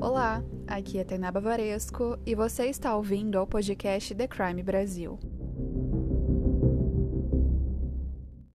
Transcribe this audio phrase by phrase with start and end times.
[0.00, 5.18] Olá, aqui é Tainá Bavaresco e você está ouvindo ao podcast The Crime Brasil.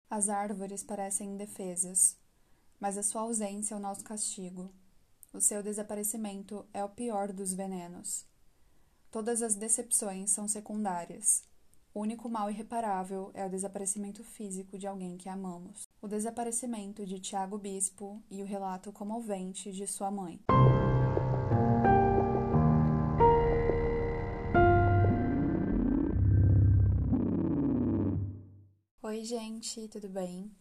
[0.09, 2.17] As árvores parecem indefesas,
[2.79, 4.73] mas a sua ausência é o nosso castigo.
[5.31, 8.25] O seu desaparecimento é o pior dos venenos.
[9.11, 11.43] Todas as decepções são secundárias.
[11.93, 15.83] O único mal irreparável é o desaparecimento físico de alguém que amamos.
[16.01, 20.39] O desaparecimento de Tiago Bispo e o relato comovente de sua mãe.
[29.15, 30.51] Oi, gente, tudo bem?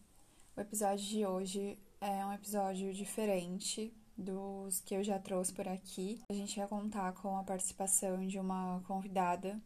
[0.55, 6.21] O episódio de hoje é um episódio diferente dos que eu já trouxe por aqui.
[6.29, 9.61] A gente vai contar com a participação de uma convidada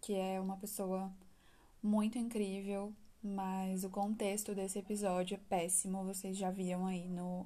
[0.00, 1.12] que é uma pessoa
[1.82, 6.02] muito incrível, mas o contexto desse episódio é péssimo.
[6.02, 7.44] Vocês já viram aí no,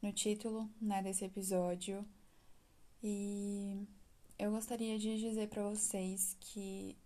[0.00, 2.08] no título né, desse episódio.
[3.02, 3.86] E
[4.38, 6.96] eu gostaria de dizer para vocês que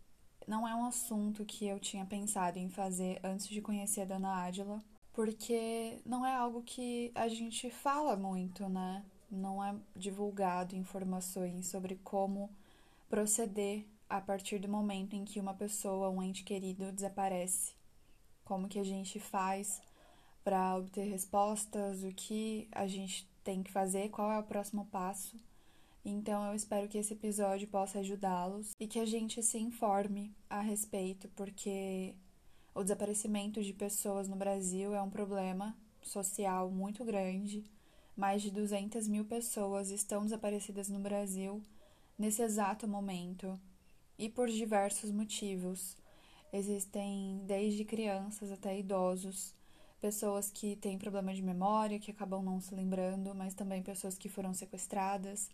[0.47, 4.45] não é um assunto que eu tinha pensado em fazer antes de conhecer a Dona
[4.45, 9.05] Ádila, porque não é algo que a gente fala muito, né?
[9.31, 12.51] Não é divulgado informações sobre como
[13.09, 17.73] proceder a partir do momento em que uma pessoa, um ente querido, desaparece.
[18.45, 19.81] Como que a gente faz
[20.45, 25.37] para obter respostas, o que a gente tem que fazer, qual é o próximo passo.
[26.05, 30.61] Então eu espero que esse episódio possa ajudá-los e que a gente se informe a
[30.61, 32.15] respeito, porque
[32.75, 37.65] o desaparecimento de pessoas no Brasil é um problema social muito grande.
[38.15, 41.63] Mais de 200 mil pessoas estão desaparecidas no Brasil
[42.19, 43.59] nesse exato momento
[44.19, 45.97] e por diversos motivos.
[46.53, 49.55] Existem desde crianças até idosos,
[50.03, 54.29] pessoas que têm problema de memória, que acabam não se lembrando, mas também pessoas que
[54.29, 55.51] foram sequestradas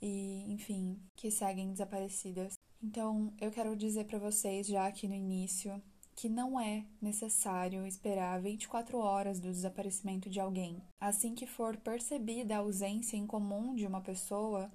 [0.00, 2.54] e, enfim, que seguem desaparecidas.
[2.82, 5.82] Então, eu quero dizer para vocês já aqui no início
[6.14, 10.82] que não é necessário esperar 24 horas do desaparecimento de alguém.
[11.00, 14.68] Assim que for percebida a ausência em comum de uma pessoa,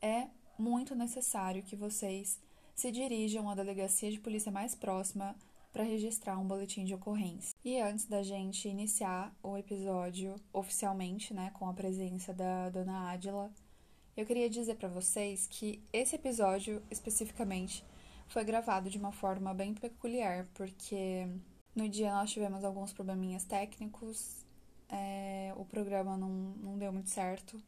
[0.00, 2.40] é muito necessário que vocês
[2.72, 5.34] se dirijam à delegacia de polícia mais próxima
[5.72, 7.52] para registrar um boletim de ocorrência.
[7.64, 13.52] E antes da gente iniciar o episódio oficialmente, né, com a presença da dona Adila,
[14.16, 17.84] eu queria dizer para vocês que esse episódio especificamente
[18.28, 21.26] foi gravado de uma forma bem peculiar, porque
[21.74, 24.44] no dia nós tivemos alguns probleminhas técnicos,
[24.88, 27.60] é, o programa não, não deu muito certo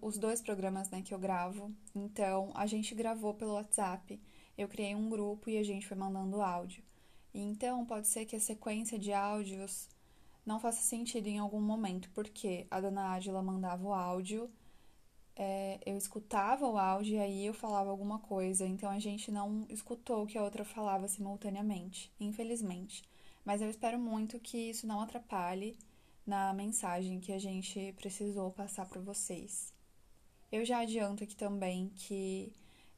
[0.00, 1.72] os dois programas né, que eu gravo.
[1.94, 4.20] Então, a gente gravou pelo WhatsApp.
[4.56, 6.84] Eu criei um grupo e a gente foi mandando áudio.
[7.34, 9.88] Então, pode ser que a sequência de áudios
[10.44, 14.50] não faça sentido em algum momento, porque a dona Adila mandava o áudio,
[15.36, 18.66] é, eu escutava o áudio e aí eu falava alguma coisa.
[18.66, 23.02] Então, a gente não escutou o que a outra falava simultaneamente, infelizmente.
[23.44, 25.76] Mas eu espero muito que isso não atrapalhe
[26.26, 29.72] na mensagem que a gente precisou passar para vocês.
[30.50, 32.52] Eu já adianto aqui também que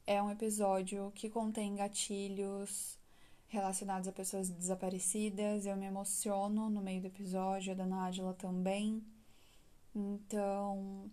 [0.05, 2.99] é um episódio que contém gatilhos
[3.47, 5.65] relacionados a pessoas desaparecidas.
[5.65, 9.03] Eu me emociono no meio do episódio, a da Nájila também.
[9.95, 11.09] Então,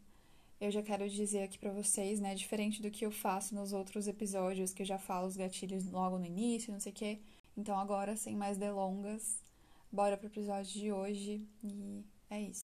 [0.63, 4.07] eu já quero dizer aqui para vocês, né, diferente do que eu faço nos outros
[4.07, 7.19] episódios, que eu já falo os gatilhos logo no início, não sei o quê.
[7.57, 9.43] Então, agora, sem mais delongas,
[9.91, 12.61] bora pro episódio de hoje e é isso.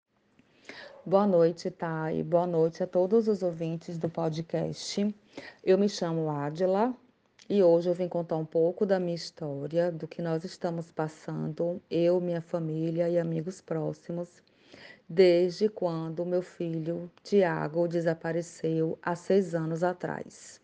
[1.05, 2.23] Boa noite, Thay.
[2.23, 5.13] Boa noite a todos os ouvintes do podcast.
[5.65, 6.95] Eu me chamo Adila
[7.49, 11.83] e hoje eu vim contar um pouco da minha história, do que nós estamos passando,
[11.91, 14.29] eu, minha família e amigos próximos,
[15.09, 20.61] desde quando meu filho Tiago desapareceu há seis anos atrás.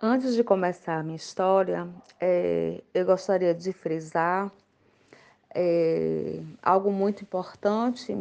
[0.00, 1.88] Antes de começar a minha história,
[2.20, 4.50] é, eu gostaria de frisar
[5.54, 8.18] é, algo muito importante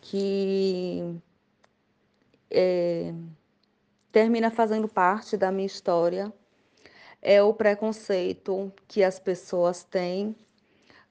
[0.00, 1.18] que
[2.50, 3.14] é,
[4.10, 6.32] termina fazendo parte da minha história
[7.22, 10.34] é o preconceito que as pessoas têm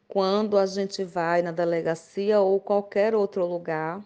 [0.09, 4.03] quando a gente vai na delegacia ou qualquer outro lugar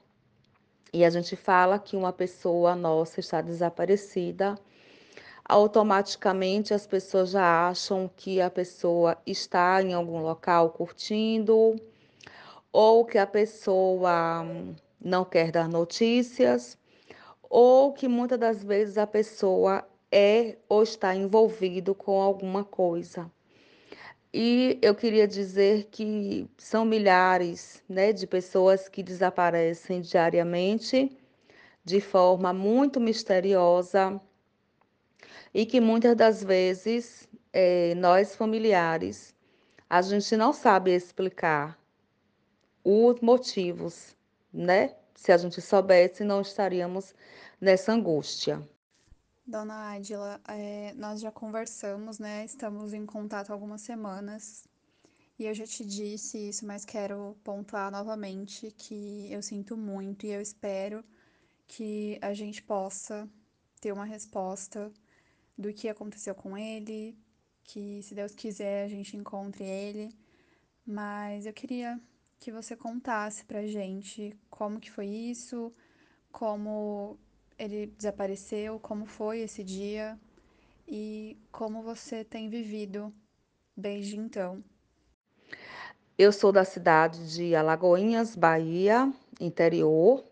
[0.94, 4.56] e a gente fala que uma pessoa nossa está desaparecida
[5.46, 11.76] automaticamente as pessoas já acham que a pessoa está em algum local curtindo,
[12.72, 14.46] ou que a pessoa
[15.00, 16.78] não quer dar notícias,
[17.50, 23.30] ou que muitas das vezes a pessoa é ou está envolvido com alguma coisa.
[24.34, 31.16] E eu queria dizer que são milhares né, de pessoas que desaparecem diariamente
[31.86, 34.20] de forma muito misteriosa
[35.54, 39.36] e que muitas das vezes é, nós familiares
[39.88, 41.78] a gente não sabe explicar
[42.84, 44.18] os motivos,
[44.52, 44.96] né?
[45.14, 47.14] Se a gente soubesse, não estaríamos
[47.62, 48.68] nessa angústia.
[49.46, 52.46] Dona Adila, é, nós já conversamos, né?
[52.46, 54.64] Estamos em contato há algumas semanas
[55.38, 60.32] e eu já te disse isso, mas quero pontuar novamente que eu sinto muito e
[60.32, 61.04] eu espero
[61.68, 63.30] que a gente possa
[63.82, 64.90] ter uma resposta
[65.58, 67.18] do que aconteceu com ele,
[67.66, 70.10] que se Deus quiser a gente encontre ele.
[70.86, 72.00] Mas eu queria
[72.40, 75.74] que você contasse pra gente como que foi isso,
[76.32, 77.18] como
[77.58, 80.18] ele desapareceu, como foi esse dia
[80.88, 83.14] e como você tem vivido
[83.76, 84.64] desde então.
[86.18, 90.24] Eu sou da cidade de Alagoinhas, Bahia, interior.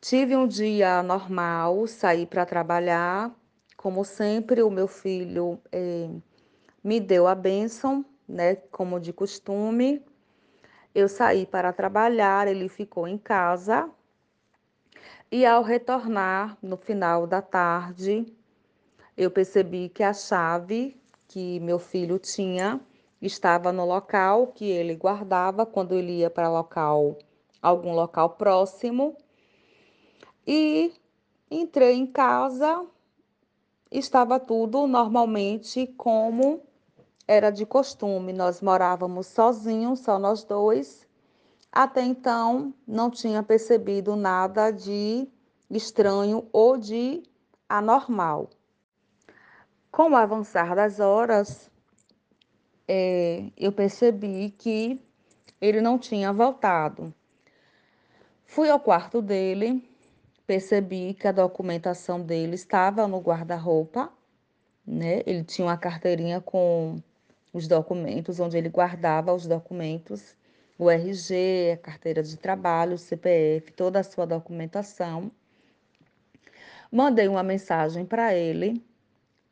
[0.00, 3.32] Tive um dia normal, saí para trabalhar.
[3.76, 6.10] Como sempre, o meu filho eh,
[6.82, 10.04] me deu a bênção, né, como de costume.
[10.94, 13.88] Eu saí para trabalhar, ele ficou em casa.
[15.30, 18.26] E ao retornar no final da tarde,
[19.16, 22.80] eu percebi que a chave que meu filho tinha
[23.20, 27.18] estava no local que ele guardava quando ele ia para local,
[27.60, 29.16] algum local próximo.
[30.46, 30.92] E
[31.50, 32.86] entrei em casa,
[33.90, 36.62] estava tudo normalmente como
[37.26, 38.32] era de costume.
[38.32, 41.03] Nós morávamos sozinhos, só nós dois.
[41.76, 45.26] Até então, não tinha percebido nada de
[45.68, 47.24] estranho ou de
[47.68, 48.48] anormal.
[49.90, 51.68] Com o avançar das horas,
[52.86, 55.00] é, eu percebi que
[55.60, 57.12] ele não tinha voltado.
[58.46, 59.82] Fui ao quarto dele,
[60.46, 64.12] percebi que a documentação dele estava no guarda-roupa,
[64.86, 65.22] né?
[65.26, 67.02] Ele tinha uma carteirinha com
[67.52, 70.36] os documentos, onde ele guardava os documentos,
[70.78, 75.30] o RG, a carteira de trabalho, o CPF, toda a sua documentação.
[76.90, 78.82] Mandei uma mensagem para ele,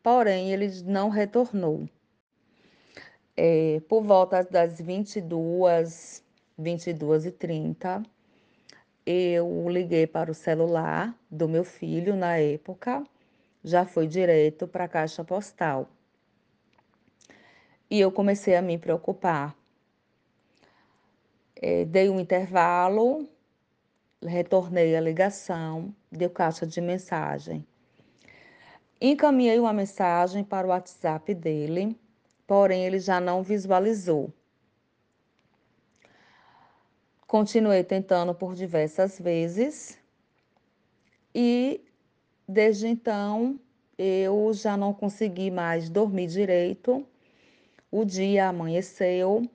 [0.02, 1.88] porém ele não retornou
[3.36, 6.22] é, por volta das 22,
[6.58, 8.02] 22 e 30,
[9.04, 13.02] eu liguei para o celular do meu filho na época,
[13.64, 15.88] já foi direto para a caixa postal.
[17.90, 19.56] E eu comecei a me preocupar.
[21.62, 23.26] É, dei um intervalo,
[24.20, 27.64] retornei a ligação, deu caixa de mensagem.
[29.00, 31.96] Encaminhei uma mensagem para o WhatsApp dele
[32.52, 34.30] porém ele já não visualizou.
[37.26, 39.98] Continuei tentando por diversas vezes
[41.34, 41.80] e
[42.46, 43.58] desde então
[43.96, 47.06] eu já não consegui mais dormir direito.
[47.90, 49.48] O dia amanheceu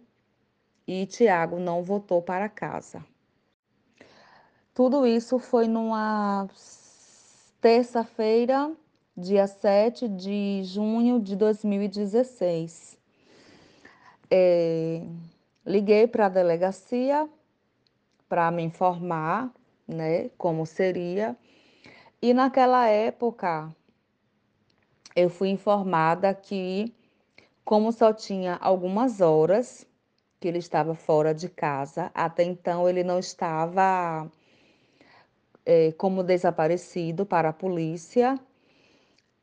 [0.87, 3.03] e Tiago não voltou para casa.
[4.73, 6.47] Tudo isso foi numa
[7.59, 8.71] terça-feira
[9.15, 12.97] dia 7 de junho de 2016.
[14.29, 15.01] É,
[15.65, 17.27] liguei para a delegacia
[18.29, 19.51] para me informar,
[19.87, 21.35] né, como seria.
[22.21, 23.75] E naquela época
[25.15, 26.93] eu fui informada que,
[27.65, 29.87] como só tinha algumas horas
[30.39, 34.29] que ele estava fora de casa, até então ele não estava
[35.65, 38.39] é, como desaparecido para a polícia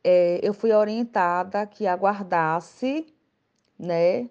[0.07, 3.07] é, eu fui orientada que aguardasse,
[3.77, 4.29] né?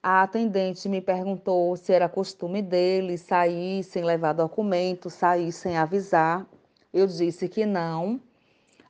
[0.00, 6.46] A atendente me perguntou se era costume dele sair sem levar documento, sair sem avisar.
[6.94, 8.20] Eu disse que não.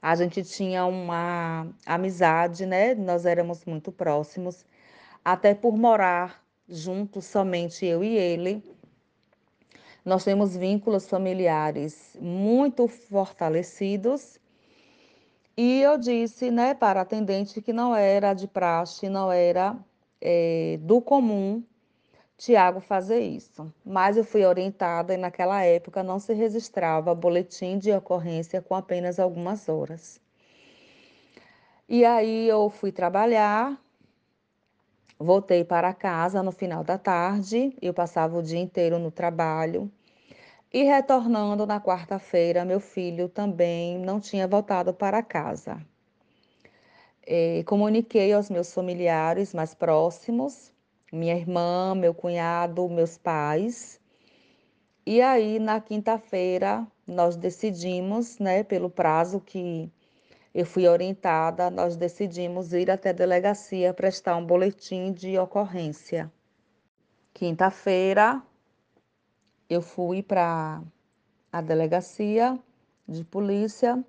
[0.03, 2.95] A gente tinha uma amizade, né?
[2.95, 4.67] Nós éramos muito próximos,
[5.25, 8.63] até por morar juntos, somente eu e ele.
[10.05, 14.39] Nós temos vínculos familiares muito fortalecidos
[15.57, 19.77] e eu disse né, para a atendente que não era de praxe, não era
[20.21, 21.63] é, do comum
[22.37, 23.73] Tiago fazer isso.
[23.85, 29.19] Mas eu fui orientada e naquela época não se registrava boletim de ocorrência com apenas
[29.19, 30.21] algumas horas.
[31.89, 33.77] E aí eu fui trabalhar,
[35.19, 39.91] voltei para casa no final da tarde, eu passava o dia inteiro no trabalho.
[40.73, 45.81] E retornando na quarta-feira, meu filho também não tinha voltado para casa.
[47.27, 50.73] E comuniquei aos meus familiares mais próximos,
[51.13, 54.01] minha irmã, meu cunhado, meus pais.
[55.07, 59.91] E aí, na quinta-feira, nós decidimos, né, pelo prazo que
[60.55, 66.31] eu fui orientada, nós decidimos ir até a delegacia prestar um boletim de ocorrência.
[67.35, 68.43] Quinta-feira,
[69.69, 70.83] eu fui para
[71.53, 72.59] a delegacia
[73.07, 74.05] de polícia,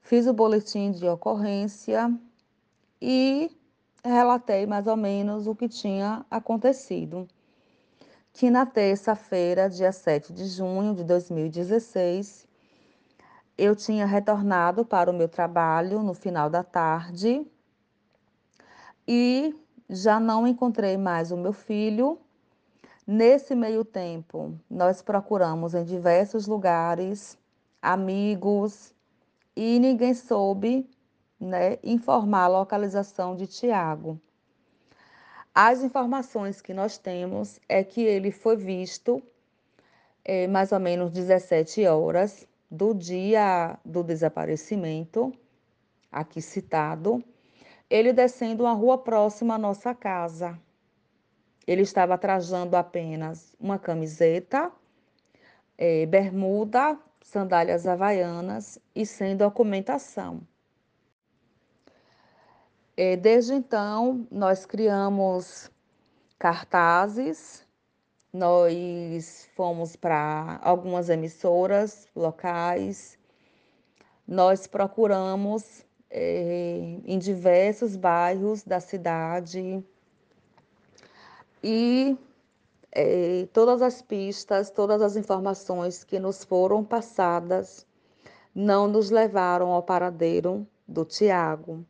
[0.00, 2.12] fiz o boletim de ocorrência
[3.00, 3.50] e
[4.04, 7.28] relatei mais ou menos o que tinha acontecido.
[8.32, 12.47] Que na terça-feira, dia 7 de junho de 2016,
[13.58, 17.44] eu tinha retornado para o meu trabalho no final da tarde
[19.06, 19.52] e
[19.90, 22.20] já não encontrei mais o meu filho.
[23.04, 27.36] Nesse meio tempo, nós procuramos em diversos lugares,
[27.82, 28.94] amigos,
[29.56, 30.88] e ninguém soube
[31.40, 34.20] né, informar a localização de Tiago.
[35.52, 39.20] As informações que nós temos é que ele foi visto
[40.24, 45.32] é, mais ou menos 17 horas do dia do desaparecimento,
[46.10, 47.22] aqui citado,
[47.88, 50.58] ele descendo uma rua próxima à nossa casa.
[51.66, 54.72] Ele estava trajando apenas uma camiseta,
[55.76, 60.40] é, bermuda, sandálias havaianas e sem documentação.
[62.96, 65.70] É, desde então, nós criamos
[66.38, 67.67] cartazes,
[68.38, 73.18] nós fomos para algumas emissoras locais,
[74.26, 79.84] nós procuramos é, em diversos bairros da cidade.
[81.62, 82.16] E
[82.92, 87.84] é, todas as pistas, todas as informações que nos foram passadas
[88.54, 91.84] não nos levaram ao paradeiro do Tiago.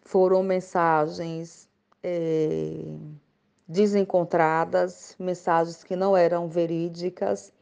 [0.00, 1.68] Foram mensagens
[2.04, 2.96] é,
[3.66, 7.52] desencontradas, mensagens que não eram verídicas,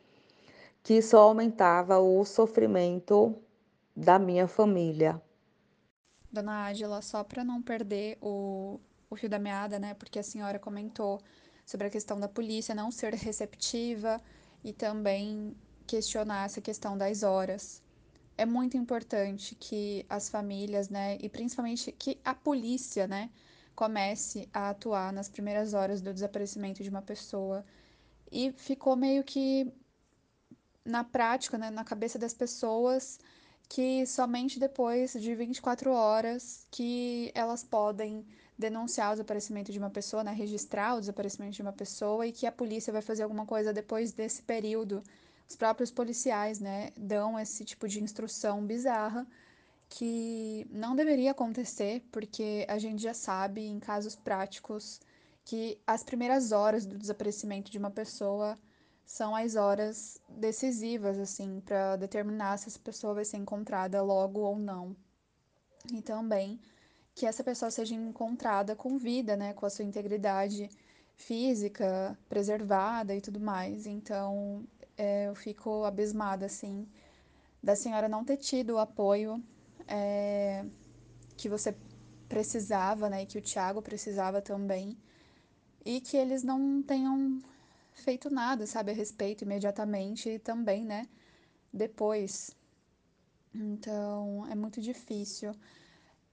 [0.82, 3.34] que só aumentava o sofrimento
[3.96, 5.20] da minha família.
[6.30, 9.94] Dona Ágila, só para não perder o, o fio da meada, né?
[9.94, 11.20] Porque a senhora comentou
[11.64, 14.20] sobre a questão da polícia não ser receptiva
[14.62, 15.56] e também
[15.87, 17.84] questionar essa questão das horas
[18.37, 23.30] é muito importante que as famílias, né, e principalmente que a polícia, né,
[23.75, 27.64] comece a atuar nas primeiras horas do desaparecimento de uma pessoa.
[28.31, 29.73] E ficou meio que
[30.85, 33.19] na prática, né, na cabeça das pessoas,
[33.69, 38.25] que somente depois de 24 horas que elas podem
[38.59, 42.47] denunciar o desaparecimento de uma pessoa, né, registrar o desaparecimento de uma pessoa e que
[42.47, 45.02] a polícia vai fazer alguma coisa depois desse período
[45.49, 49.26] os próprios policiais, né, dão esse tipo de instrução bizarra
[49.88, 55.00] que não deveria acontecer, porque a gente já sabe em casos práticos
[55.45, 58.57] que as primeiras horas do desaparecimento de uma pessoa
[59.05, 64.59] são as horas decisivas assim para determinar se essa pessoa vai ser encontrada logo ou
[64.59, 64.97] não.
[65.93, 66.59] E também
[67.14, 70.69] que essa pessoa seja encontrada com vida, né, com a sua integridade
[71.17, 73.87] física preservada e tudo mais.
[73.87, 76.88] Então, é, eu fico abismada, assim,
[77.62, 79.43] da senhora não ter tido o apoio
[79.87, 80.64] é,
[81.37, 81.75] que você
[82.29, 84.97] precisava, né, e que o Tiago precisava também,
[85.85, 87.41] e que eles não tenham
[87.93, 91.07] feito nada, sabe, a respeito imediatamente e também, né,
[91.73, 92.50] depois.
[93.55, 95.55] Então, é muito difícil.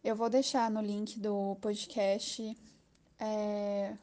[0.03, 2.58] Eu vou deixar no link do podcast
[3.20, 3.96] é,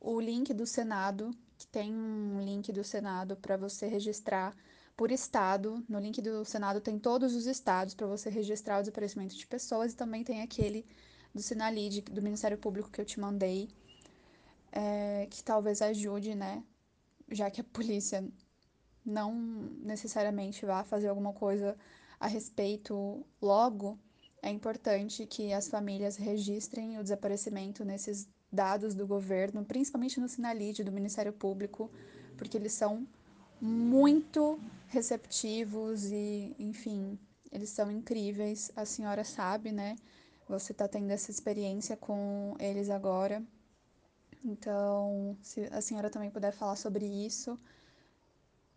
[0.00, 4.54] o link do Senado que tem um link do Senado para você registrar
[4.96, 5.84] por estado.
[5.88, 9.92] No link do Senado tem todos os estados para você registrar o desaparecimento de pessoas
[9.92, 10.86] e também tem aquele
[11.34, 13.68] do Sinalid, do Ministério Público que eu te mandei,
[14.70, 16.62] é, que talvez ajude, né?
[17.30, 18.24] Já que a polícia
[19.04, 19.34] não
[19.82, 21.76] necessariamente vá fazer alguma coisa
[22.20, 23.98] a respeito logo,
[24.40, 30.84] é importante que as famílias registrem o desaparecimento nesses dados do governo, principalmente no Sinalide,
[30.84, 31.90] do Ministério Público,
[32.36, 33.06] porque eles são
[33.60, 34.60] muito
[34.94, 37.18] receptivos e, enfim,
[37.52, 38.70] eles são incríveis.
[38.76, 39.96] A senhora sabe, né?
[40.48, 43.42] Você está tendo essa experiência com eles agora.
[44.44, 47.58] Então, se a senhora também puder falar sobre isso,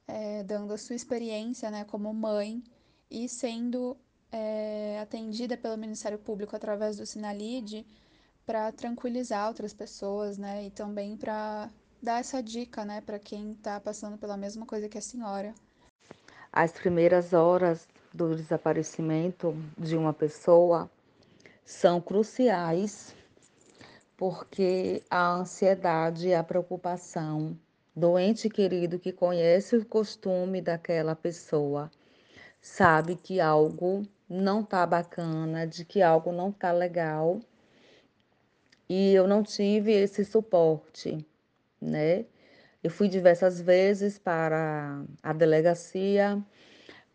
[0.08, 2.64] é, dando a sua experiência, né, como mãe
[3.12, 3.98] e sendo
[4.32, 7.86] é, atendida pelo Ministério Público através do Sinalide,
[8.46, 10.66] para tranquilizar outras pessoas, né?
[10.68, 11.70] E também para
[12.02, 15.54] dar essa dica, né, para quem está passando pela mesma coisa que a senhora.
[16.52, 20.90] As primeiras horas do desaparecimento de uma pessoa
[21.66, 23.16] são cruciais
[24.18, 27.56] porque a ansiedade a preocupação
[27.96, 31.92] do ente querido que conhece o costume daquela pessoa,
[32.62, 37.40] sabe que algo não tá bacana, de que algo não tá legal.
[38.90, 41.26] E eu não tive esse suporte,
[41.82, 42.26] né?
[42.88, 46.42] Eu fui diversas vezes para a delegacia.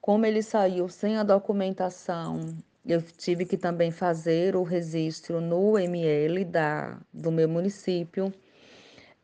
[0.03, 2.41] Como ele saiu sem a documentação,
[2.85, 8.31] eu tive que também fazer o registro no ML da, do meu município.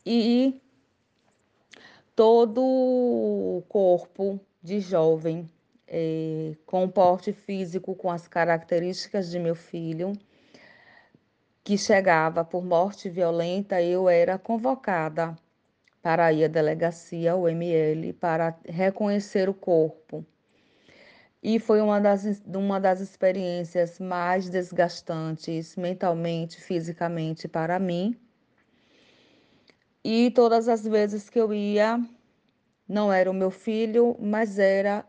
[0.06, 0.58] E
[2.16, 5.46] todo o corpo de jovem
[5.86, 10.14] é, com porte físico, com as características de meu filho,
[11.62, 15.36] que chegava por morte violenta, eu era convocada
[16.08, 20.24] para ir à delegacia, o ML, para reconhecer o corpo.
[21.42, 28.18] E foi uma das, uma das experiências mais desgastantes mentalmente, fisicamente para mim.
[30.02, 32.02] E todas as vezes que eu ia,
[32.88, 35.04] não era o meu filho, mas era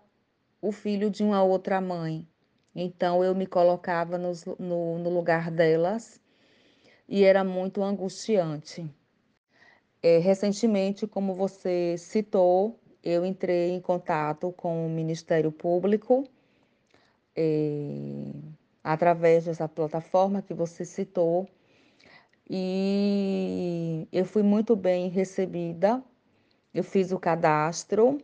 [0.62, 2.28] o filho de uma outra mãe.
[2.76, 6.20] Então eu me colocava no, no, no lugar delas
[7.08, 8.99] e era muito angustiante.
[10.02, 16.26] É, recentemente, como você citou, eu entrei em contato com o Ministério Público
[17.36, 18.32] é,
[18.84, 21.48] através dessa plataforma que você citou
[22.50, 26.04] e eu fui muito bem recebida.
[26.74, 28.18] Eu fiz o cadastro.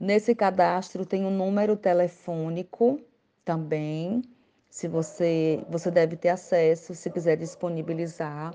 [0.00, 3.00] Nesse cadastro tem um número telefônico
[3.44, 4.22] também.
[4.68, 8.52] Se você você deve ter acesso, se quiser disponibilizar.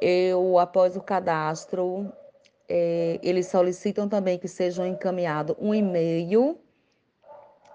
[0.00, 2.10] Eu após o cadastro,
[2.68, 6.58] é, eles solicitam também que sejam encaminhado um e-mail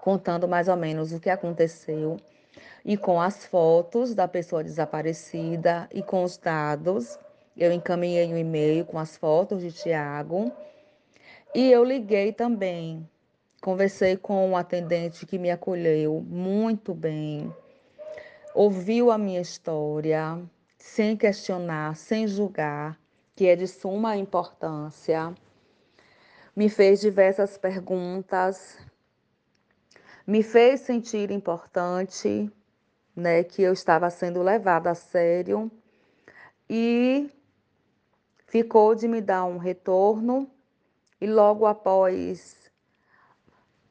[0.00, 2.16] contando mais ou menos o que aconteceu
[2.84, 7.18] e com as fotos da pessoa desaparecida e com os dados.
[7.56, 10.50] Eu encaminhei um e-mail com as fotos de Tiago
[11.54, 13.08] e eu liguei também.
[13.60, 17.52] Conversei com um atendente que me acolheu muito bem,
[18.54, 20.40] ouviu a minha história
[20.86, 22.98] sem questionar, sem julgar,
[23.34, 25.34] que é de suma importância.
[26.54, 28.78] Me fez diversas perguntas,
[30.26, 32.50] me fez sentir importante,
[33.14, 35.70] né, que eu estava sendo levada a sério
[36.70, 37.30] e
[38.46, 40.48] ficou de me dar um retorno
[41.20, 42.70] e logo após,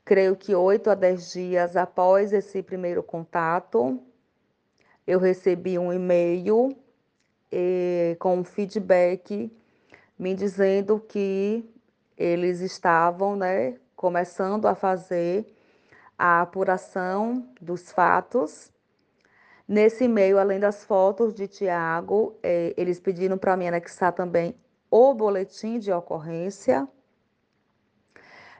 [0.03, 4.01] creio que oito a dez dias após esse primeiro contato,
[5.05, 6.75] eu recebi um e-mail
[7.55, 9.49] eh, com um feedback
[10.19, 11.63] me dizendo que
[12.17, 15.45] eles estavam, né, começando a fazer
[16.17, 18.73] a apuração dos fatos
[19.67, 24.55] Nesse e-mail, além das fotos de Tiago, é, eles pediram para mim anexar também
[24.91, 26.87] o boletim de ocorrência.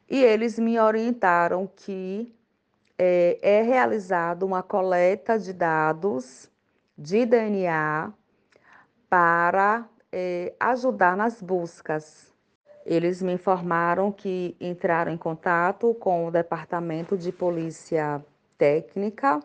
[0.10, 2.36] E eles me orientaram que
[2.98, 6.50] é, é realizada uma coleta de dados
[6.98, 8.12] de DNA
[9.10, 12.34] para é, ajudar nas buscas.
[12.86, 18.24] Eles me informaram que entraram em contato com o Departamento de Polícia
[18.58, 19.40] Técnica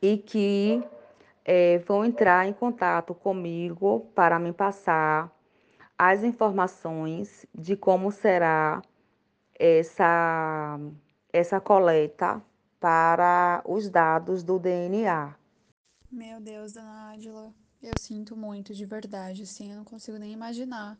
[0.00, 0.82] e que
[1.44, 5.30] é, vão entrar em contato comigo para me passar
[5.98, 8.80] as informações de como será
[9.58, 10.78] essa,
[11.30, 12.42] essa coleta
[12.80, 15.34] para os dados do DNA.
[16.10, 20.98] Meu Deus, dona Ádila, eu sinto muito, de verdade, assim, eu não consigo nem imaginar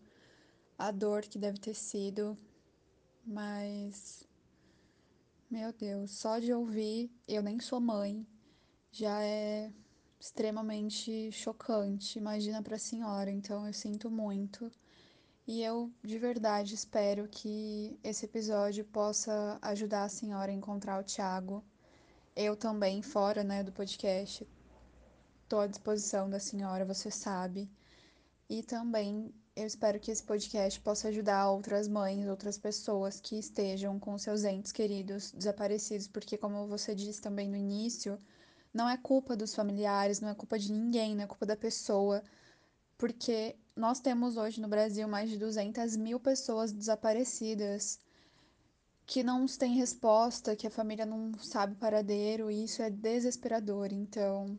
[0.79, 2.37] a dor que deve ter sido,
[3.25, 4.27] mas.
[5.51, 8.25] Meu Deus, só de ouvir, eu nem sou mãe,
[8.93, 9.73] já é
[10.19, 12.19] extremamente chocante.
[12.19, 14.71] Imagina para a senhora, então eu sinto muito.
[15.47, 21.05] E eu de verdade espero que esse episódio possa ajudar a senhora a encontrar o
[21.05, 21.65] Thiago.
[22.37, 24.47] Eu também, fora né, do podcast,
[25.51, 27.69] estou à disposição da senhora, você sabe.
[28.49, 33.99] E também eu espero que esse podcast possa ajudar outras mães, outras pessoas que estejam
[33.99, 38.17] com seus entes queridos desaparecidos, porque, como você disse também no início,
[38.73, 42.23] não é culpa dos familiares, não é culpa de ninguém, não é culpa da pessoa,
[42.97, 47.99] porque nós temos hoje no Brasil mais de 200 mil pessoas desaparecidas
[49.05, 53.93] que não têm resposta, que a família não sabe o paradeiro, e isso é desesperador.
[53.93, 54.57] Então,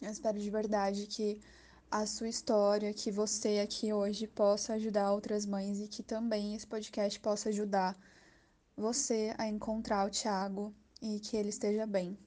[0.00, 1.40] eu espero de verdade que
[1.90, 6.66] a sua história, que você aqui hoje possa ajudar outras mães e que também esse
[6.66, 7.96] podcast possa ajudar
[8.76, 12.18] você a encontrar o Thiago e que ele esteja bem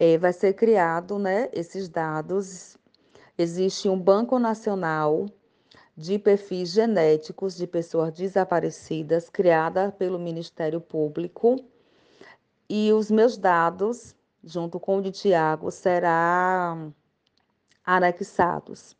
[0.00, 2.78] é, vai ser criado né, esses dados.
[3.36, 5.26] Existe um Banco Nacional
[5.94, 11.56] de perfis genéticos de pessoas desaparecidas, criada pelo Ministério Público.
[12.66, 16.94] E os meus dados, junto com o de Tiago, serão
[17.84, 18.96] anexados.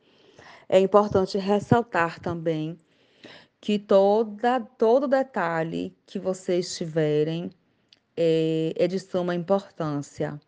[0.68, 2.78] É importante ressaltar também
[3.60, 7.50] que toda, todo detalhe que vocês tiverem
[8.16, 10.40] é, é de suma importância.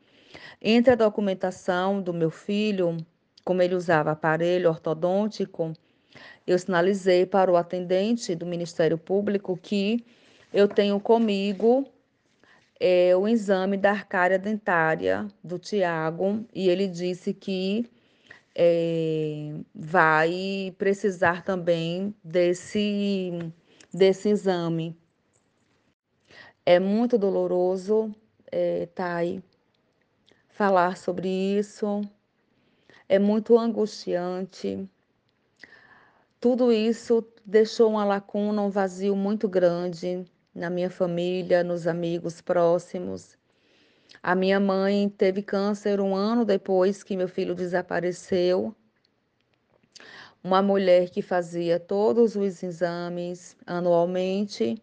[0.60, 2.96] Entre a documentação do meu filho,
[3.44, 5.72] como ele usava aparelho ortodôntico,
[6.46, 10.04] eu sinalizei para o atendente do Ministério Público que
[10.52, 11.91] eu tenho comigo
[12.84, 17.88] é, o exame da arcária dentária do Tiago e ele disse que
[18.56, 23.30] é, vai precisar também desse,
[23.94, 24.98] desse exame.
[26.66, 28.12] É muito doloroso,
[28.50, 29.40] é, Thay,
[30.48, 32.02] falar sobre isso,
[33.08, 34.90] é muito angustiante.
[36.40, 43.38] Tudo isso deixou uma lacuna, um vazio muito grande na minha família, nos amigos próximos.
[44.22, 48.74] A minha mãe teve câncer um ano depois que meu filho desapareceu.
[50.44, 54.82] Uma mulher que fazia todos os exames anualmente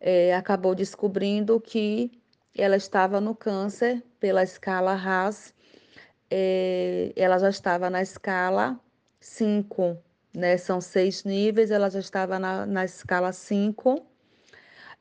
[0.00, 2.10] é, acabou descobrindo que
[2.56, 5.54] ela estava no câncer pela escala RAS.
[6.30, 8.78] É, ela já estava na escala
[9.20, 9.98] 5
[10.34, 10.56] né?
[10.56, 14.04] São seis níveis, ela já estava na, na escala 5.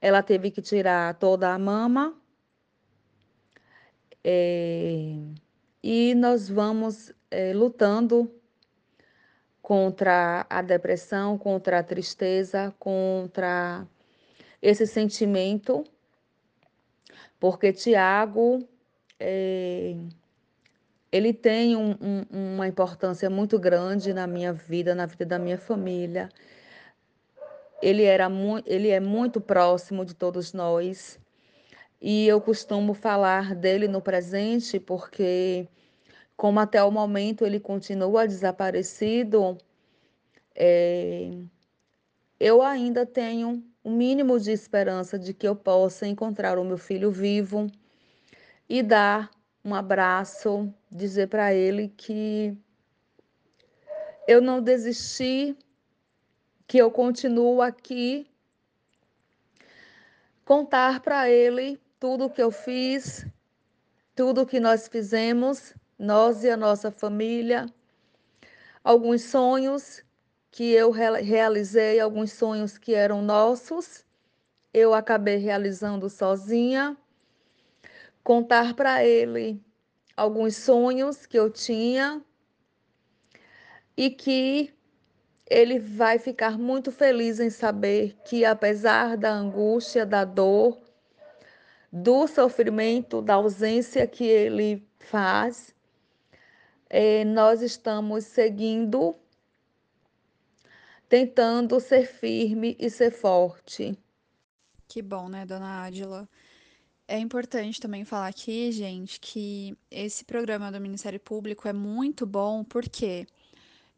[0.04, 2.14] Ela teve que tirar toda a mama.
[4.22, 5.16] É,
[5.82, 8.30] e nós vamos é, lutando
[9.62, 13.88] contra a depressão, contra a tristeza, contra
[14.62, 15.86] esse sentimento,
[17.40, 18.68] porque Tiago
[19.18, 19.96] é,
[21.14, 25.58] ele tem um, um, uma importância muito grande na minha vida, na vida da minha
[25.58, 26.28] família.
[27.84, 28.30] Ele, era
[28.66, 31.20] ele é muito próximo de todos nós.
[32.02, 35.68] E eu costumo falar dele no presente porque,
[36.38, 39.58] como até o momento ele continua desaparecido,
[40.56, 41.30] é,
[42.40, 47.12] eu ainda tenho um mínimo de esperança de que eu possa encontrar o meu filho
[47.12, 47.68] vivo
[48.70, 49.30] e dar
[49.64, 52.58] um abraço, dizer para ele que
[54.26, 55.54] eu não desisti,
[56.68, 58.28] que eu continuo aqui,
[60.46, 63.26] contar para ele tudo o que eu fiz,
[64.16, 67.66] tudo o que nós fizemos, nós e a nossa família,
[68.84, 70.04] alguns sonhos
[70.52, 74.06] que eu realizei, alguns sonhos que eram nossos,
[74.74, 76.98] eu acabei realizando sozinha.
[78.24, 79.62] Contar para ele
[80.16, 82.24] alguns sonhos que eu tinha
[83.96, 84.74] e que
[85.50, 90.78] ele vai ficar muito feliz em saber que, apesar da angústia, da dor,
[91.92, 95.76] do sofrimento, da ausência que ele faz,
[96.90, 99.16] eh, nós estamos seguindo,
[101.08, 103.98] tentando ser firme e ser forte.
[104.88, 106.28] Que bom, né, dona Ádila?
[107.08, 112.64] É importante também falar aqui, gente, que esse programa do Ministério Público é muito bom
[112.64, 113.28] porque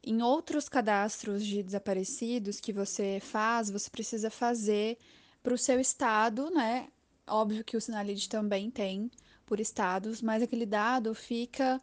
[0.06, 5.00] em outros cadastros de desaparecidos que você faz, você precisa fazer
[5.42, 6.88] para o seu estado, né?
[7.28, 9.10] Óbvio que o Sinalid também tem
[9.46, 11.82] por estados, mas aquele dado fica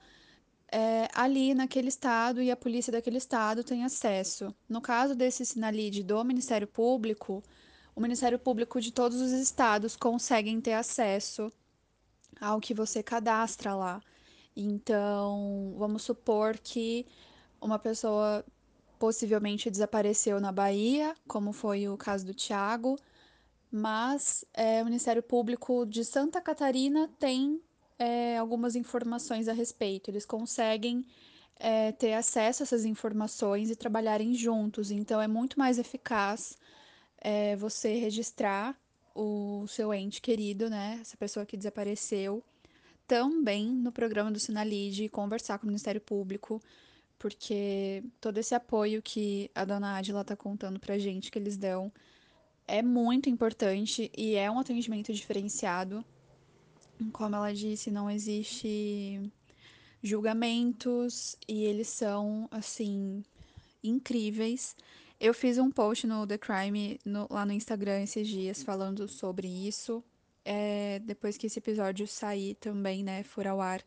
[0.70, 4.54] é, ali naquele estado e a polícia daquele estado tem acesso.
[4.68, 7.42] No caso desse Sinalid do Ministério Público,
[7.94, 11.52] o Ministério Público de todos os estados conseguem ter acesso
[12.40, 14.00] ao que você cadastra lá.
[14.56, 17.06] Então, vamos supor que
[17.62, 18.44] uma pessoa
[18.98, 22.98] possivelmente desapareceu na Bahia, como foi o caso do Tiago,
[23.70, 27.60] mas é, o Ministério Público de Santa Catarina tem
[27.98, 30.10] é, algumas informações a respeito.
[30.10, 31.06] Eles conseguem
[31.56, 36.58] é, ter acesso a essas informações e trabalharem juntos, então é muito mais eficaz
[37.24, 38.76] é você registrar
[39.14, 40.98] o seu ente querido, né?
[41.00, 42.42] Essa pessoa que desapareceu,
[43.06, 46.60] também no programa do Sinalide, conversar com o Ministério Público,
[47.22, 51.92] porque todo esse apoio que a dona Adila tá contando pra gente que eles dão
[52.66, 56.04] é muito importante e é um atendimento diferenciado.
[57.12, 59.30] Como ela disse, não existe
[60.02, 63.22] julgamentos e eles são, assim,
[63.84, 64.74] incríveis.
[65.20, 69.46] Eu fiz um post no The Crime no, lá no Instagram esses dias falando sobre
[69.46, 70.02] isso.
[70.44, 73.80] É, depois que esse episódio sair também, né, for ao ar,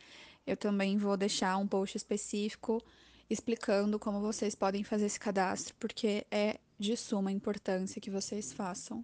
[0.48, 2.82] eu também vou deixar um post específico
[3.30, 9.04] explicando como vocês podem fazer esse cadastro, porque é de suma importância que vocês façam.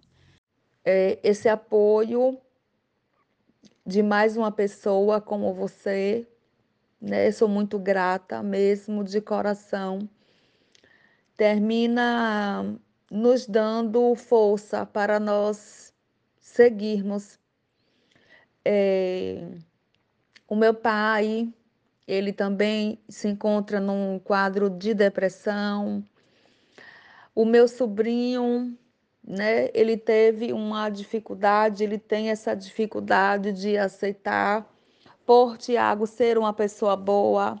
[0.84, 2.38] É, esse apoio
[3.84, 6.26] de mais uma pessoa como você,
[7.00, 7.30] né?
[7.32, 10.08] Sou muito grata mesmo de coração.
[11.36, 12.78] Termina
[13.10, 15.92] nos dando força para nós
[16.38, 17.38] seguirmos.
[18.64, 19.48] É,
[20.46, 21.52] o meu pai,
[22.12, 26.04] ele também se encontra num quadro de depressão.
[27.34, 28.76] O meu sobrinho,
[29.26, 34.70] né, ele teve uma dificuldade, ele tem essa dificuldade de aceitar
[35.24, 37.58] por Tiago ser uma pessoa boa,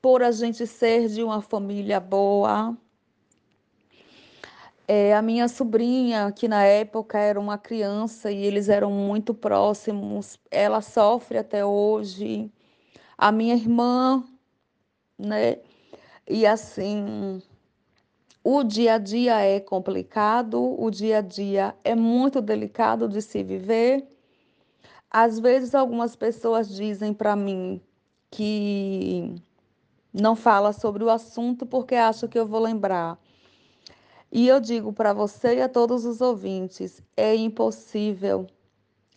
[0.00, 2.74] por a gente ser de uma família boa.
[4.88, 10.38] É, a minha sobrinha, que na época era uma criança e eles eram muito próximos,
[10.50, 12.50] ela sofre até hoje.
[13.16, 14.24] A minha irmã,
[15.18, 15.58] né?
[16.28, 17.42] E assim,
[18.42, 23.42] o dia a dia é complicado, o dia a dia é muito delicado de se
[23.42, 24.06] viver.
[25.10, 27.80] Às vezes, algumas pessoas dizem para mim
[28.30, 29.34] que
[30.12, 33.18] não fala sobre o assunto porque acham que eu vou lembrar.
[34.30, 38.46] E eu digo para você e a todos os ouvintes: é impossível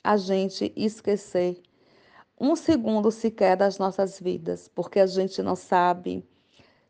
[0.03, 1.61] a gente esquecer
[2.39, 6.23] um segundo sequer das nossas vidas, porque a gente não sabe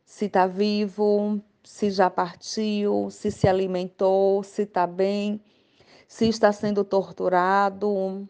[0.04, 5.40] se está vivo, se já partiu, se se alimentou, se está bem,
[6.06, 8.28] se está sendo torturado,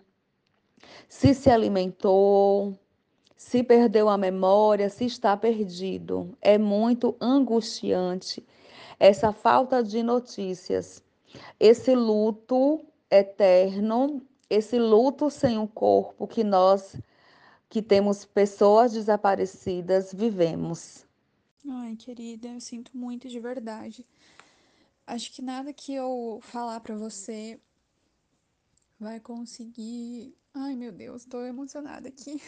[1.08, 2.76] se se alimentou,
[3.36, 6.36] se perdeu a memória, se está perdido.
[6.40, 8.44] É muito angustiante
[8.98, 11.02] essa falta de notícias,
[11.58, 16.96] esse luto eterno, esse luto sem o corpo que nós
[17.68, 21.06] que temos pessoas desaparecidas vivemos.
[21.68, 24.06] Ai, querida, eu sinto muito de verdade.
[25.06, 27.60] Acho que nada que eu falar para você
[28.98, 30.34] vai conseguir.
[30.54, 32.42] Ai, meu Deus, tô emocionada aqui.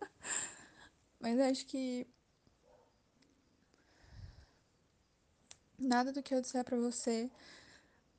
[1.20, 2.06] Mas acho que
[5.78, 7.30] nada do que eu disser para você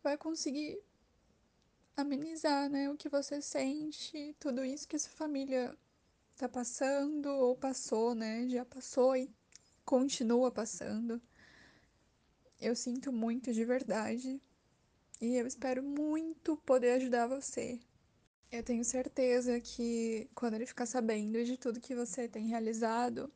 [0.02, 0.82] vai conseguir
[1.96, 5.78] amenizar, né, o que você sente, tudo isso que sua família
[6.40, 9.30] tá passando ou passou, né, já passou e
[9.84, 11.22] continua passando.
[12.62, 14.42] Eu sinto muito de verdade
[15.20, 17.78] e eu espero muito poder ajudar você.
[18.50, 23.30] Eu tenho certeza que quando ele ficar sabendo de tudo que você tem realizado,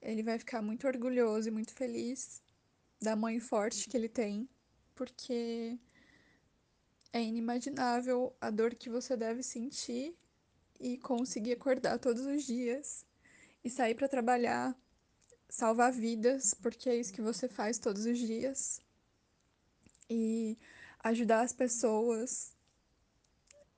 [0.00, 2.42] ele vai ficar muito orgulhoso e muito feliz
[3.02, 4.48] da mãe forte que ele tem,
[4.94, 5.78] porque
[7.12, 10.16] é inimaginável a dor que você deve sentir
[10.80, 13.04] e conseguir acordar todos os dias
[13.64, 14.76] e sair para trabalhar,
[15.48, 18.80] salvar vidas, porque é isso que você faz todos os dias.
[20.08, 20.58] E
[21.02, 22.52] ajudar as pessoas.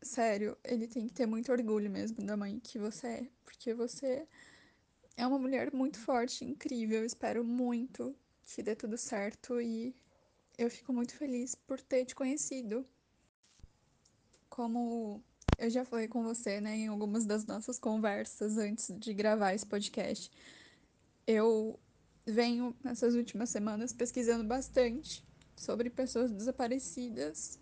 [0.03, 4.27] Sério, ele tem que ter muito orgulho mesmo da mãe que você é, porque você
[5.17, 7.05] é uma mulher muito forte, incrível.
[7.05, 9.95] Espero muito que dê tudo certo e
[10.57, 12.87] eu fico muito feliz por ter te conhecido.
[14.49, 15.23] Como
[15.59, 19.67] eu já falei com você, né, em algumas das nossas conversas antes de gravar esse
[19.67, 20.31] podcast,
[21.27, 21.79] eu
[22.27, 25.25] venho nessas últimas semanas pesquisando bastante
[25.57, 27.59] sobre pessoas desaparecidas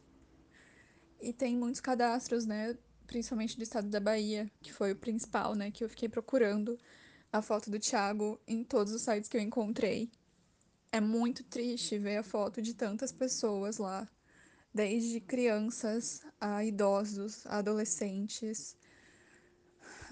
[1.21, 2.77] e tem muitos cadastros, né,
[3.07, 6.79] principalmente do estado da Bahia, que foi o principal, né, que eu fiquei procurando
[7.33, 10.11] a foto do Thiago em todos os sites que eu encontrei.
[10.93, 14.09] É muito triste ver a foto de tantas pessoas lá,
[14.73, 18.77] desde crianças a idosos, a adolescentes,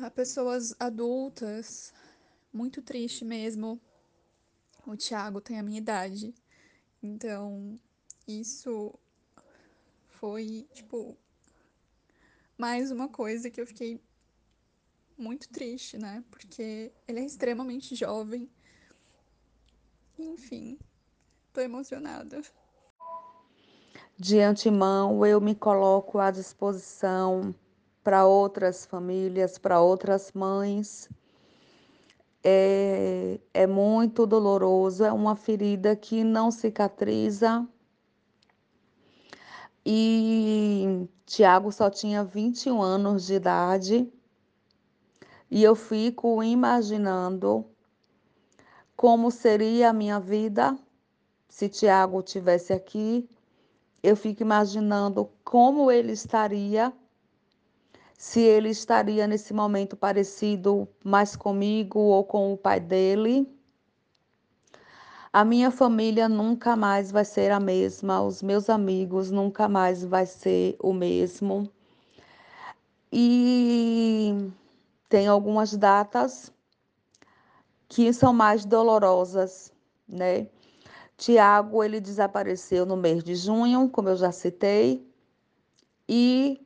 [0.00, 1.92] a pessoas adultas.
[2.52, 3.80] Muito triste mesmo.
[4.86, 6.34] O Thiago tem a minha idade.
[7.02, 7.76] Então,
[8.26, 8.94] isso
[10.08, 11.16] foi, tipo,
[12.56, 14.00] mais uma coisa que eu fiquei
[15.18, 16.24] muito triste, né?
[16.30, 18.50] Porque ele é extremamente jovem
[20.18, 20.78] enfim,
[21.52, 22.42] tô emocionada.
[24.24, 27.52] De antemão, eu me coloco à disposição
[28.04, 31.10] para outras famílias, para outras mães.
[32.40, 37.66] É, é muito doloroso, é uma ferida que não cicatriza.
[39.84, 44.08] E Tiago só tinha 21 anos de idade.
[45.50, 47.66] E eu fico imaginando
[48.94, 50.78] como seria a minha vida
[51.48, 53.28] se Tiago tivesse aqui.
[54.02, 56.92] Eu fico imaginando como ele estaria,
[58.18, 63.46] se ele estaria nesse momento parecido mais comigo ou com o pai dele.
[65.32, 70.26] A minha família nunca mais vai ser a mesma, os meus amigos nunca mais vai
[70.26, 71.70] ser o mesmo.
[73.10, 74.50] E
[75.08, 76.52] tem algumas datas
[77.88, 79.72] que são mais dolorosas,
[80.08, 80.48] né?
[81.22, 85.08] Tiago, ele desapareceu no mês de junho, como eu já citei,
[86.08, 86.60] e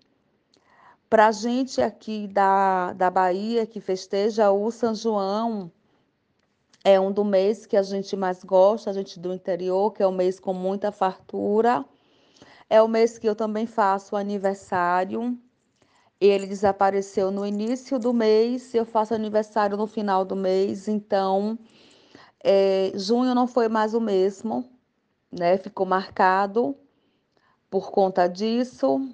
[1.11, 5.71] para a gente aqui da, da Bahia, que festeja o São João,
[6.83, 10.09] é um do mês que a gente mais gosta, a gente do interior, que é
[10.09, 11.85] um mês com muita fartura.
[12.71, 15.39] É o mês que eu também faço aniversário.
[16.19, 21.59] Ele desapareceu no início do mês, eu faço aniversário no final do mês, então
[22.49, 24.65] é, junho não foi mais o mesmo,
[25.33, 25.59] né?
[25.59, 26.77] Ficou marcado
[27.69, 29.05] por conta disso.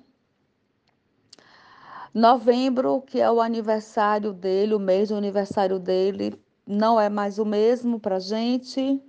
[2.13, 7.47] Novembro, que é o aniversário dele, o mês do aniversário dele, não é mais o
[7.47, 9.03] mesmo para gente.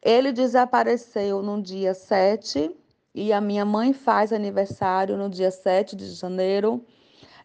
[0.00, 2.70] Ele desapareceu no dia 7
[3.12, 6.86] e a minha mãe faz aniversário no dia 7 de janeiro.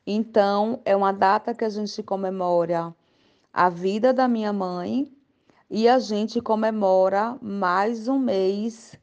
[0.05, 2.95] Então, é uma data que a gente comemora
[3.51, 5.11] a vida da minha mãe
[5.69, 8.97] e a gente comemora mais um mês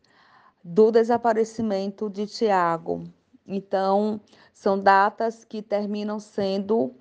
[0.63, 3.05] do desaparecimento de Tiago.
[3.47, 4.21] Então,
[4.53, 6.95] são datas que terminam sendo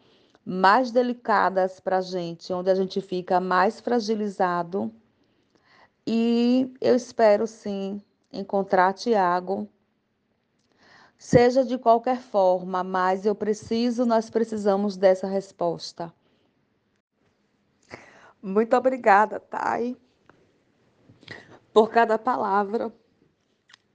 [0.46, 4.92] mais delicadas para a gente, onde a gente fica mais fragilizado.
[6.08, 9.68] E eu espero sim encontrar Tiago,
[11.18, 16.12] seja de qualquer forma, mas eu preciso, nós precisamos dessa resposta.
[18.42, 19.98] Muito obrigada, Thay,
[21.74, 22.94] por cada palavra.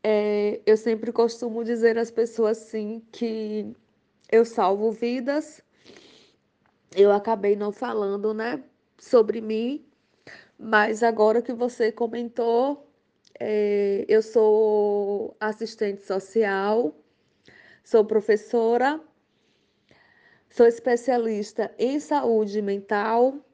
[0.03, 3.75] É, eu sempre costumo dizer às pessoas sim que
[4.31, 5.65] eu salvo vidas
[6.95, 8.63] eu acabei não falando, né,
[8.99, 9.85] sobre mim,
[10.59, 12.89] mas agora que você comentou,
[13.39, 16.95] é, eu sou assistente social,
[17.83, 19.01] sou professora,
[20.49, 23.45] sou especialista em saúde mental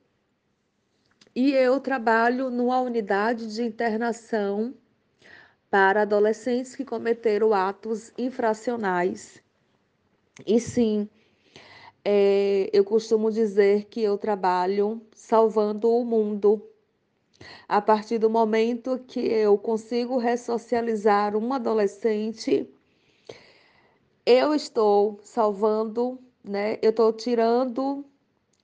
[1.34, 4.74] e eu trabalho numa unidade de internação
[5.70, 9.40] para adolescentes que cometeram atos infracionais.
[10.44, 11.08] E sim,
[12.04, 16.66] é, eu costumo dizer que eu trabalho salvando o mundo.
[17.68, 22.68] A partir do momento que eu consigo ressocializar um adolescente,
[24.26, 26.78] eu estou salvando, né?
[26.82, 28.04] Eu estou tirando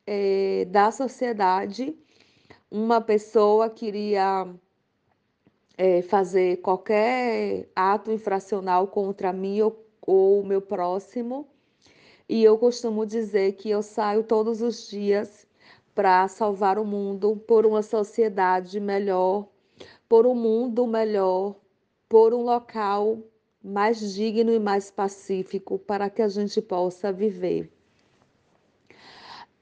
[0.07, 1.96] é, da sociedade
[2.70, 4.46] uma pessoa que iria
[5.76, 11.48] é, fazer qualquer ato infracional contra mim ou o meu próximo
[12.29, 15.46] e eu costumo dizer que eu saio todos os dias
[15.94, 19.46] para salvar o mundo por uma sociedade melhor,
[20.09, 21.55] por um mundo melhor,
[22.09, 23.18] por um local
[23.62, 27.72] mais digno e mais pacífico para que a gente possa viver.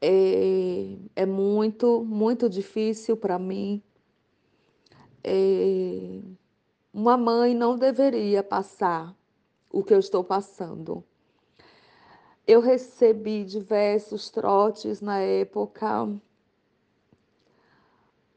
[0.07, 3.83] É, é muito, muito difícil para mim.
[5.23, 6.21] É,
[6.93, 9.17] uma mãe não deveria passar
[9.71, 11.03] o que eu estou passando.
[12.47, 16.07] Eu recebi diversos trotes na época.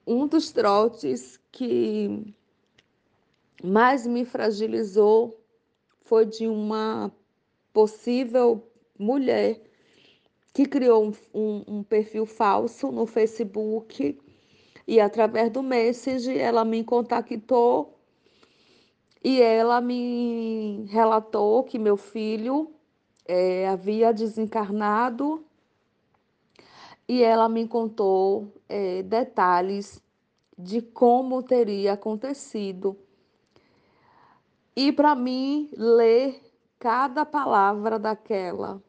[0.08, 2.34] Um dos trotes que
[3.62, 5.38] mais me fragilizou
[6.00, 7.12] foi de uma
[7.74, 8.66] possível
[8.98, 9.67] mulher
[10.58, 14.20] que criou um, um, um, perfil falso no Facebook.
[14.88, 18.00] E através do Message ela me contactou
[19.24, 22.72] e ela me relatou que meu filho
[23.28, 25.46] é, havia desencarnado.
[27.08, 30.02] E ela me contou é, detalhes
[30.58, 32.98] de como teria acontecido.
[34.76, 36.42] E para mim, ler
[36.80, 38.82] cada palavra daquela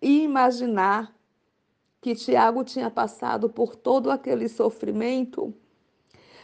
[0.00, 1.14] e imaginar
[2.00, 5.54] que Tiago tinha passado por todo aquele sofrimento,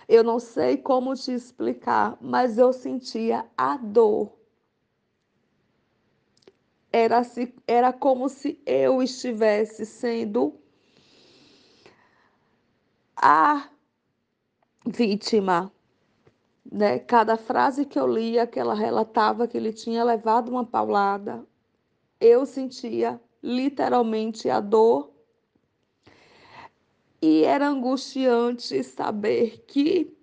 [0.09, 4.33] eu não sei como te explicar, mas eu sentia a dor
[6.93, 10.55] era, se, era como se eu estivesse sendo
[13.17, 13.69] a
[14.87, 15.73] vítima.
[16.71, 16.99] Né?
[16.99, 21.45] Cada frase que eu lia, que ela relatava que ele tinha levado uma paulada,
[22.21, 25.11] eu sentia literalmente a dor.
[27.21, 30.17] E era angustiante saber que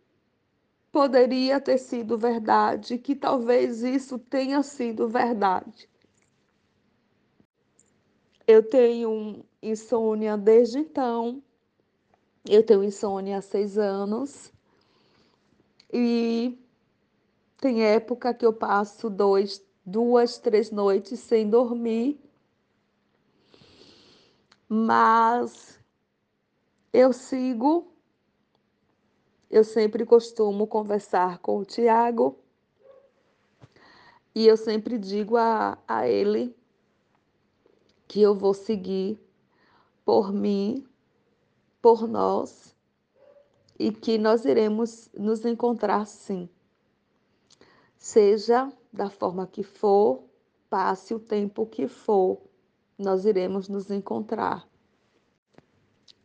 [0.91, 5.89] poderia ter sido verdade, que talvez isso tenha sido verdade.
[8.47, 11.41] Eu tenho insônia desde então.
[12.47, 14.51] Eu tenho insônia há seis anos
[15.91, 16.57] e
[17.57, 22.20] tem época que eu passo dois, duas, três noites sem dormir,
[24.70, 25.80] mas
[26.93, 27.91] eu sigo.
[29.49, 32.38] Eu sempre costumo conversar com o Tiago
[34.36, 36.55] e eu sempre digo a, a ele
[38.07, 39.20] que eu vou seguir
[40.05, 40.88] por mim,
[41.82, 42.76] por nós
[43.80, 46.47] e que nós iremos nos encontrar sim.
[47.97, 50.24] Seja da forma que for,
[50.70, 52.39] passe o tempo que for,
[53.00, 54.68] nós iremos nos encontrar.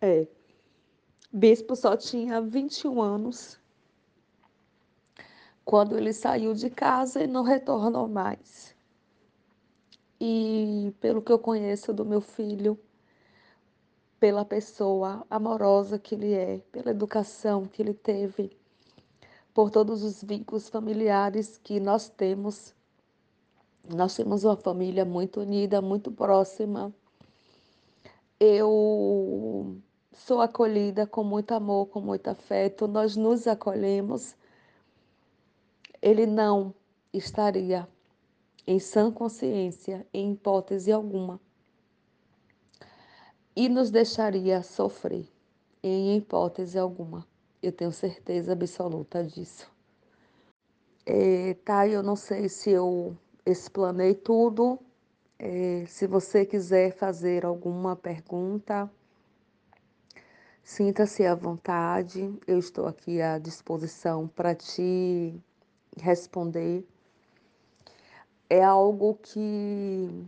[0.00, 0.26] É.
[1.32, 3.58] Bispo só tinha 21 anos
[5.64, 8.74] quando ele saiu de casa e não retornou mais.
[10.20, 12.78] E pelo que eu conheço do meu filho,
[14.20, 18.56] pela pessoa amorosa que ele é, pela educação que ele teve,
[19.52, 22.74] por todos os vínculos familiares que nós temos.
[23.88, 26.92] Nós temos uma família muito unida, muito próxima.
[28.38, 29.76] Eu
[30.12, 34.36] sou acolhida com muito amor, com muito afeto, nós nos acolhemos
[36.04, 36.74] ele não
[37.14, 37.88] estaria
[38.66, 41.40] em sã consciência, em hipótese alguma,
[43.56, 45.26] e nos deixaria sofrer,
[45.82, 47.26] em hipótese alguma.
[47.62, 49.72] Eu tenho certeza absoluta disso.
[51.06, 53.16] É, tá, eu não sei se eu
[53.46, 54.78] explanei tudo.
[55.38, 58.90] É, se você quiser fazer alguma pergunta,
[60.62, 62.32] sinta-se à vontade.
[62.46, 65.34] Eu estou aqui à disposição para te
[66.00, 66.86] responder
[68.48, 70.26] é algo que,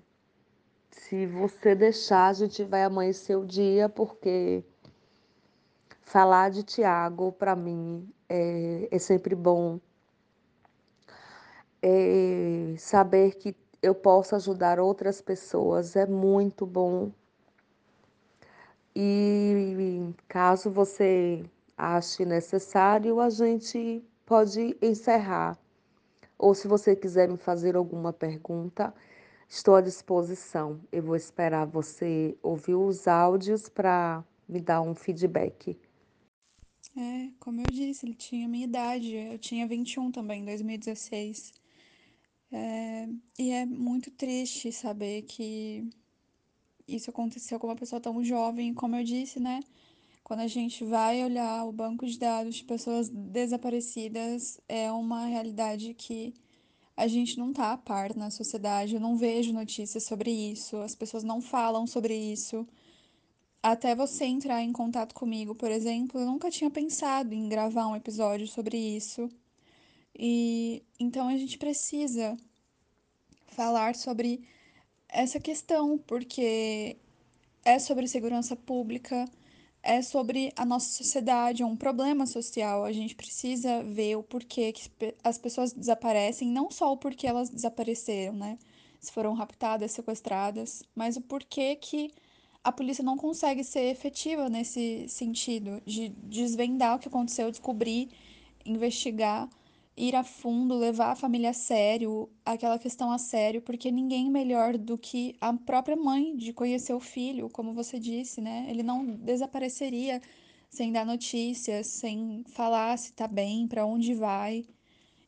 [0.91, 4.65] se você deixar, a gente vai amanhecer o dia, porque
[6.03, 9.79] falar de Tiago, para mim, é, é, sempre bom.
[11.83, 17.13] É, saber que eu posso ajudar outras pessoas é muito bom.
[18.95, 21.45] E caso você
[21.77, 25.59] ache necessário, a gente pode encerrar.
[26.39, 28.93] Ou se você quiser me fazer alguma pergunta,
[29.49, 30.81] estou à disposição.
[30.91, 35.79] Eu vou esperar você ouvir os áudios para me dar um feedback.
[36.97, 39.15] É, como eu disse, ele tinha minha idade.
[39.15, 41.53] Eu tinha 21 também, em 2016.
[42.51, 45.89] É, e é muito triste saber que
[46.87, 49.61] isso aconteceu com uma pessoa tão jovem, como eu disse, né?
[50.23, 55.95] Quando a gente vai olhar o banco de dados de pessoas desaparecidas, é uma realidade
[55.95, 56.35] que
[56.97, 58.95] a gente não tá a par na sociedade.
[58.95, 62.67] Eu não vejo notícias sobre isso, as pessoas não falam sobre isso.
[63.63, 67.97] Até você entrar em contato comigo, por exemplo, eu nunca tinha pensado em gravar um
[67.97, 69.29] episódio sobre isso.
[70.19, 72.37] E então a gente precisa
[73.47, 74.47] falar sobre
[75.09, 76.97] essa questão, porque
[77.65, 79.29] é sobre segurança pública
[79.87, 82.85] é sobre a nossa sociedade, é um problema social.
[82.85, 84.91] A gente precisa ver o porquê que
[85.23, 88.59] as pessoas desaparecem, não só o porquê elas desapareceram, né?
[88.99, 92.13] Se foram raptadas, sequestradas, mas o porquê que
[92.65, 98.09] a polícia não consegue ser efetiva nesse sentido de desvendar o que aconteceu, descobrir,
[98.65, 99.49] investigar
[99.97, 104.77] ir a fundo, levar a família a sério, aquela questão a sério, porque ninguém melhor
[104.77, 108.67] do que a própria mãe de conhecer o filho, como você disse, né?
[108.69, 110.21] Ele não desapareceria
[110.69, 114.67] sem dar notícias, sem falar se tá bem, para onde vai.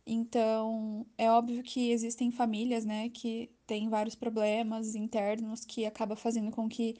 [0.07, 6.51] Então, é óbvio que existem famílias, né, que têm vários problemas internos que acaba fazendo
[6.51, 6.97] com que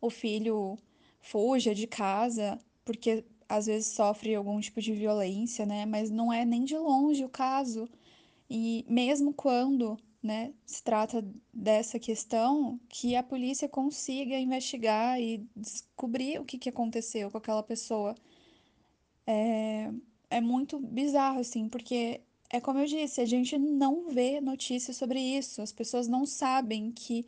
[0.00, 0.78] o filho
[1.20, 5.84] fuja de casa, porque às vezes sofre algum tipo de violência, né?
[5.84, 7.88] Mas não é nem de longe o caso.
[8.48, 16.40] E mesmo quando, né, se trata dessa questão, que a polícia consiga investigar e descobrir
[16.40, 18.14] o que, que aconteceu com aquela pessoa.
[19.26, 19.90] É,
[20.30, 22.20] é muito bizarro, assim, porque
[22.50, 25.60] é como eu disse, a gente não vê notícias sobre isso.
[25.60, 27.26] As pessoas não sabem que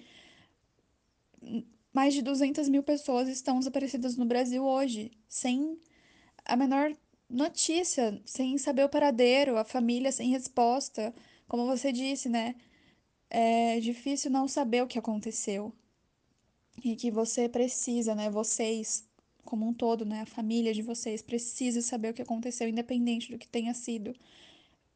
[1.92, 5.78] mais de 200 mil pessoas estão desaparecidas no Brasil hoje, sem
[6.44, 6.94] a menor
[7.28, 11.14] notícia, sem saber o paradeiro, a família sem resposta.
[11.48, 12.54] Como você disse, né?
[13.30, 15.72] É difícil não saber o que aconteceu.
[16.84, 18.30] E que você precisa, né?
[18.30, 19.08] Vocês,
[19.44, 20.22] como um todo, né?
[20.22, 24.14] A família de vocês precisa saber o que aconteceu, independente do que tenha sido.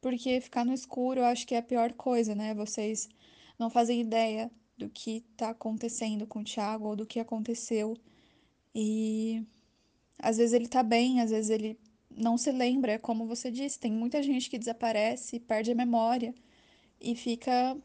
[0.01, 2.53] Porque ficar no escuro eu acho que é a pior coisa, né?
[2.53, 3.09] Vocês
[3.57, 7.97] não fazem ideia do que tá acontecendo com o Thiago ou do que aconteceu.
[8.75, 9.43] E
[10.19, 13.79] Às vezes ele tá bem, às vezes ele não se lembra, é como você disse,
[13.79, 16.33] tem muita gente que desaparece, perde a memória
[16.99, 17.77] e fica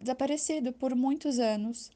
[0.00, 1.90] desaparecido por muitos anos.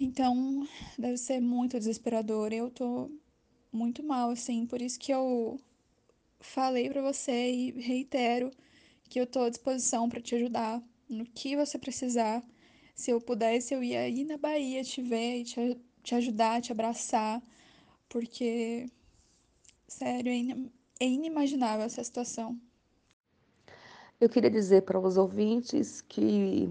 [0.00, 0.66] Então,
[0.98, 2.52] deve ser muito desesperador.
[2.52, 3.10] Eu tô
[3.72, 5.58] muito mal, assim, por isso que eu
[6.40, 8.50] falei para você e reitero
[9.08, 12.42] que eu tô à disposição para te ajudar no que você precisar.
[12.94, 16.72] Se eu pudesse, eu ia ir na Bahia te ver e te, te ajudar, te
[16.72, 17.42] abraçar,
[18.14, 18.86] porque,
[19.88, 22.56] sério, é, é inimaginável essa situação.
[24.20, 26.70] Eu queria dizer para os ouvintes que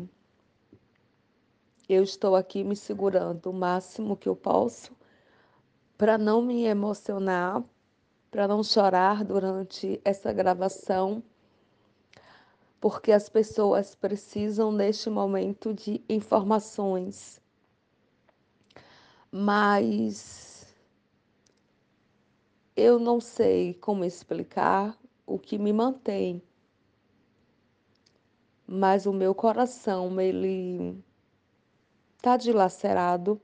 [1.90, 4.96] eu estou aqui me segurando o máximo que eu posso
[5.98, 7.62] para não me emocionar,
[8.32, 11.22] para não chorar durante essa gravação,
[12.80, 17.42] porque as pessoas precisam neste momento de informações.
[19.30, 20.53] Mas
[22.76, 26.42] eu não sei como explicar o que me mantém.
[28.66, 30.98] Mas o meu coração, ele
[32.18, 33.40] está dilacerado,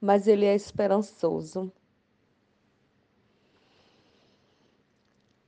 [0.00, 1.72] mas ele é esperançoso.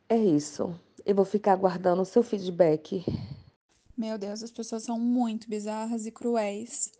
[0.08, 0.78] É isso.
[1.04, 3.04] Eu vou ficar aguardando o seu feedback.
[3.96, 6.92] Meu Deus, as pessoas são muito bizarras e cruéis.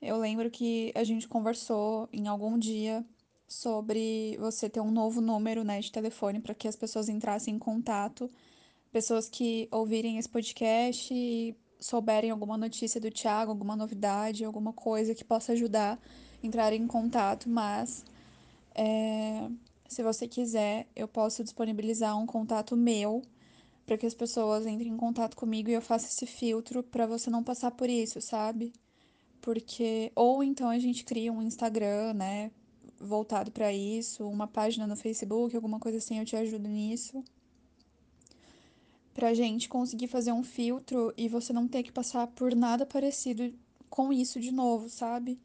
[0.00, 3.04] Eu lembro que a gente conversou em algum dia
[3.48, 7.58] sobre você ter um novo número, né, de telefone para que as pessoas entrassem em
[7.58, 8.30] contato,
[8.92, 15.14] pessoas que ouvirem esse podcast e souberem alguma notícia do Thiago, alguma novidade, alguma coisa
[15.14, 15.98] que possa ajudar,
[16.42, 18.04] entrar em contato, mas
[18.74, 19.48] é,
[19.88, 23.22] se você quiser, eu posso disponibilizar um contato meu
[23.86, 27.30] para que as pessoas entrem em contato comigo e eu faça esse filtro para você
[27.30, 28.74] não passar por isso, sabe?
[29.40, 32.50] Porque ou então a gente cria um Instagram, né,
[33.00, 37.24] voltado para isso, uma página no Facebook, alguma coisa assim, eu te ajudo nisso
[39.18, 43.52] pra gente conseguir fazer um filtro e você não ter que passar por nada parecido
[43.90, 45.40] com isso de novo, sabe?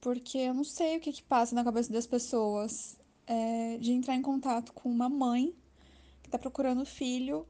[0.00, 4.16] Porque eu não sei o que que passa na cabeça das pessoas é, de entrar
[4.16, 5.54] em contato com uma mãe
[6.24, 7.46] que tá procurando filho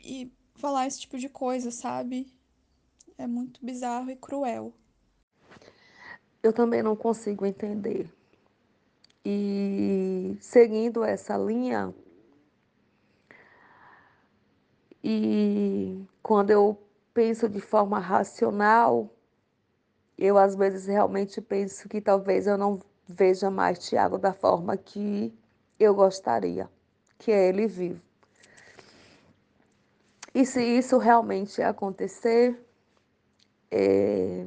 [0.00, 2.26] e falar esse tipo de coisa, sabe?
[3.16, 4.74] É muito bizarro e cruel.
[6.46, 8.08] Eu também não consigo entender.
[9.24, 11.92] E seguindo essa linha,
[15.08, 16.76] E quando eu
[17.14, 19.08] penso de forma racional,
[20.18, 25.32] eu às vezes realmente penso que talvez eu não veja mais Tiago da forma que
[25.78, 26.68] eu gostaria,
[27.18, 28.02] que é ele vivo.
[30.34, 32.60] E se isso realmente acontecer,
[33.70, 34.44] é...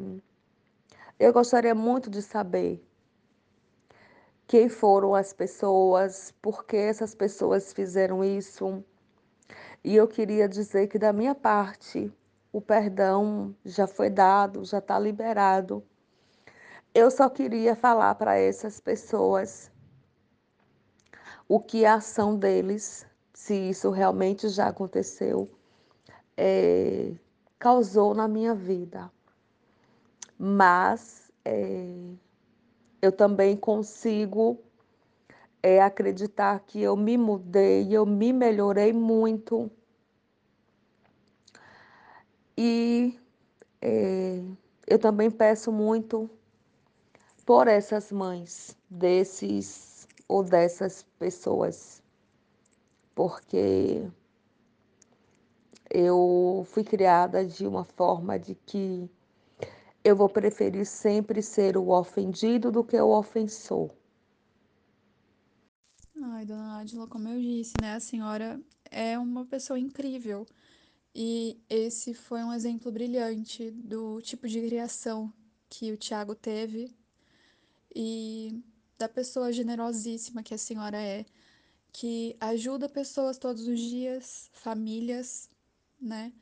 [1.20, 2.82] eu gostaria muito de saber
[4.48, 8.84] quem foram as pessoas, por que essas pessoas fizeram isso,
[9.84, 12.12] e eu queria dizer que, da minha parte,
[12.52, 15.84] o perdão já foi dado, já está liberado.
[16.94, 19.72] Eu só queria falar para essas pessoas
[21.48, 25.50] o que a ação deles, se isso realmente já aconteceu,
[26.36, 27.14] é,
[27.58, 29.12] causou na minha vida.
[30.42, 31.86] Mas é,
[33.02, 34.58] eu também consigo
[35.62, 39.70] é acreditar que eu me mudei, eu me melhorei muito.
[42.58, 43.20] E
[43.82, 44.42] é,
[44.88, 46.30] eu também peço muito
[47.46, 52.02] por essas mães desses ou dessas pessoas,
[53.14, 54.10] porque
[55.90, 59.10] eu fui criada de uma forma de que
[60.04, 63.92] eu vou preferir sempre ser o ofendido do que o ofensor.
[66.22, 67.94] Ai, dona Adila, como eu disse, né?
[67.96, 68.60] A senhora
[68.92, 70.46] é uma pessoa incrível.
[71.14, 75.34] E esse foi um exemplo brilhante do tipo de criação
[75.70, 76.96] que o Tiago teve
[77.96, 78.64] e
[78.98, 81.26] da pessoa generosíssima que a senhora é,
[81.92, 85.50] que ajuda pessoas todos os dias, famílias,
[86.00, 86.34] né?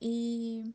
[0.00, 0.74] E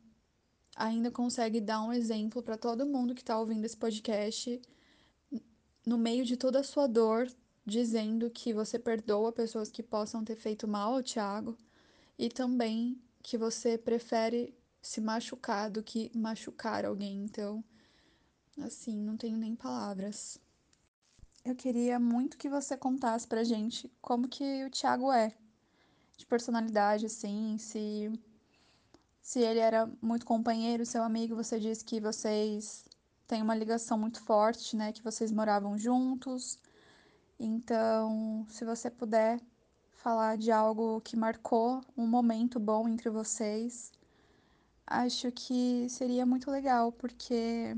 [0.76, 4.60] ainda consegue dar um exemplo para todo mundo que está ouvindo esse podcast
[5.86, 7.28] no meio de toda a sua dor,
[7.64, 11.56] dizendo que você perdoa pessoas que possam ter feito mal ao Tiago
[12.18, 17.24] e também que você prefere se machucar do que machucar alguém.
[17.24, 17.64] Então,
[18.60, 20.38] assim, não tenho nem palavras.
[21.44, 25.34] Eu queria muito que você contasse pra gente como que o Thiago é,
[26.16, 28.10] de personalidade, assim, se
[29.24, 32.84] se ele era muito companheiro, seu amigo, você disse que vocês
[33.26, 34.92] tem uma ligação muito forte, né?
[34.92, 36.58] Que vocês moravam juntos.
[37.40, 39.40] Então, se você puder
[39.92, 43.90] falar de algo que marcou um momento bom entre vocês,
[44.86, 47.74] acho que seria muito legal, porque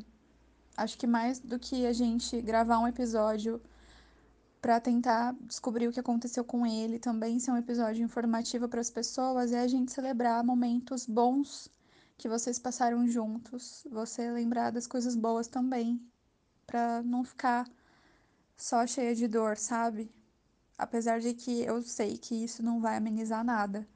[0.77, 3.63] acho que mais do que a gente gravar um episódio
[4.67, 8.91] para tentar descobrir o que aconteceu com ele, também ser um episódio informativo para as
[8.91, 11.71] pessoas, é a gente celebrar momentos bons
[12.19, 16.05] que vocês passaram juntos, você lembrar das coisas boas também,
[16.67, 17.65] para não ficar
[18.57, 20.13] só cheia de dor, sabe?
[20.77, 23.87] Apesar de que eu sei que isso não vai amenizar nada.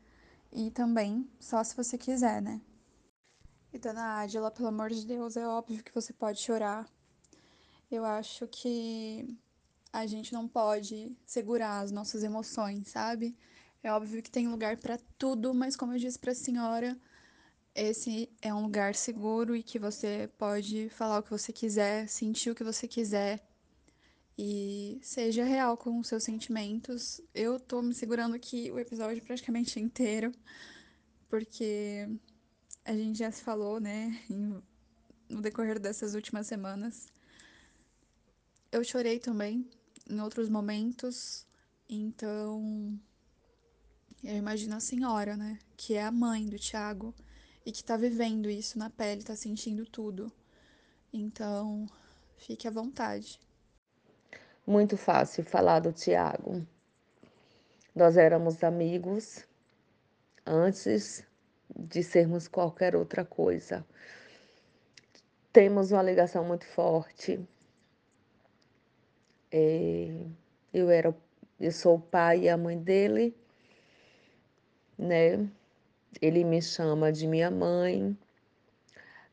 [0.52, 2.60] E também só se você quiser, né?
[3.72, 6.88] E dona Adila, pelo amor de Deus, é óbvio que você pode chorar.
[7.90, 9.36] Eu acho que
[9.92, 13.36] a gente não pode segurar as nossas emoções, sabe?
[13.82, 16.98] É óbvio que tem lugar para tudo, mas como eu disse para a senhora,
[17.74, 22.50] esse é um lugar seguro e que você pode falar o que você quiser, sentir
[22.50, 23.42] o que você quiser
[24.36, 27.20] e seja real com os seus sentimentos.
[27.34, 30.32] Eu tô me segurando aqui o episódio praticamente inteiro,
[31.28, 32.08] porque
[32.84, 34.20] a gente já se falou, né,
[35.28, 37.06] no decorrer dessas últimas semanas.
[38.72, 39.68] Eu chorei também
[40.10, 41.46] em outros momentos,
[41.88, 42.98] então
[44.22, 47.14] eu imagino a senhora, né, que é a mãe do Tiago
[47.64, 50.30] e que tá vivendo isso na pele, tá sentindo tudo.
[51.12, 51.86] Então,
[52.36, 53.40] fique à vontade.
[54.66, 56.66] Muito fácil falar do Tiago.
[57.94, 59.44] Nós éramos amigos
[60.46, 61.24] antes
[61.76, 63.84] de sermos qualquer outra coisa.
[65.52, 67.40] Temos uma ligação muito forte.
[69.52, 70.26] É,
[70.72, 71.14] eu era,
[71.58, 73.34] eu sou o pai e a mãe dele,
[74.98, 75.48] né?
[76.20, 78.16] Ele me chama de minha mãe.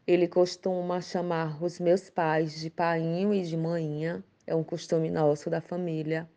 [0.05, 5.49] Ele costuma chamar os meus pais de painho e de manhinha é um costume nosso
[5.49, 6.27] da família,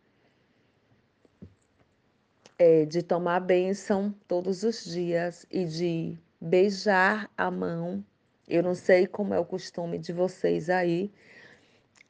[2.58, 8.04] é de tomar bênção todos os dias e de beijar a mão.
[8.48, 11.12] Eu não sei como é o costume de vocês aí,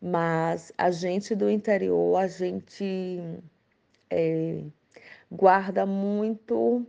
[0.00, 3.20] mas a gente do interior, a gente
[4.08, 4.62] é,
[5.30, 6.86] guarda muito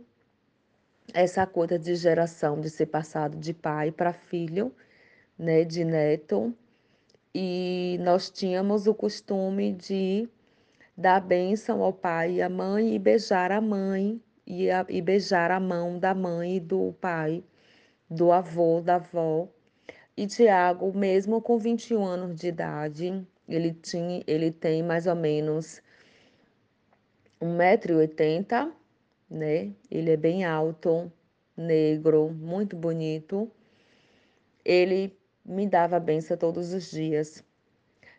[1.14, 4.74] essa coisa de geração, de ser passado de pai para filho,
[5.38, 6.54] né, de neto
[7.34, 10.28] e nós tínhamos o costume de
[10.96, 15.50] dar bênção ao pai e à mãe e beijar a mãe e, a, e beijar
[15.50, 17.42] a mão da mãe e do pai,
[18.10, 19.48] do avô, da avó.
[20.14, 25.80] E Tiago, mesmo com 21 anos de idade, ele, tinha, ele tem mais ou menos
[27.40, 28.72] 1,80m,
[29.30, 29.72] né?
[29.90, 31.10] Ele é bem alto,
[31.56, 33.50] negro, muito bonito.
[34.62, 37.42] Ele me dava benção todos os dias.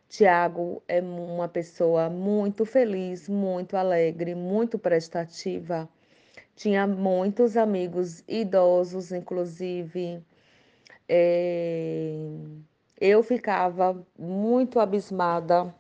[0.10, 5.88] Tiago é uma pessoa muito feliz, muito alegre, muito prestativa.
[6.56, 10.24] Tinha muitos amigos idosos, inclusive.
[11.08, 12.16] É...
[13.00, 15.74] Eu ficava muito abismada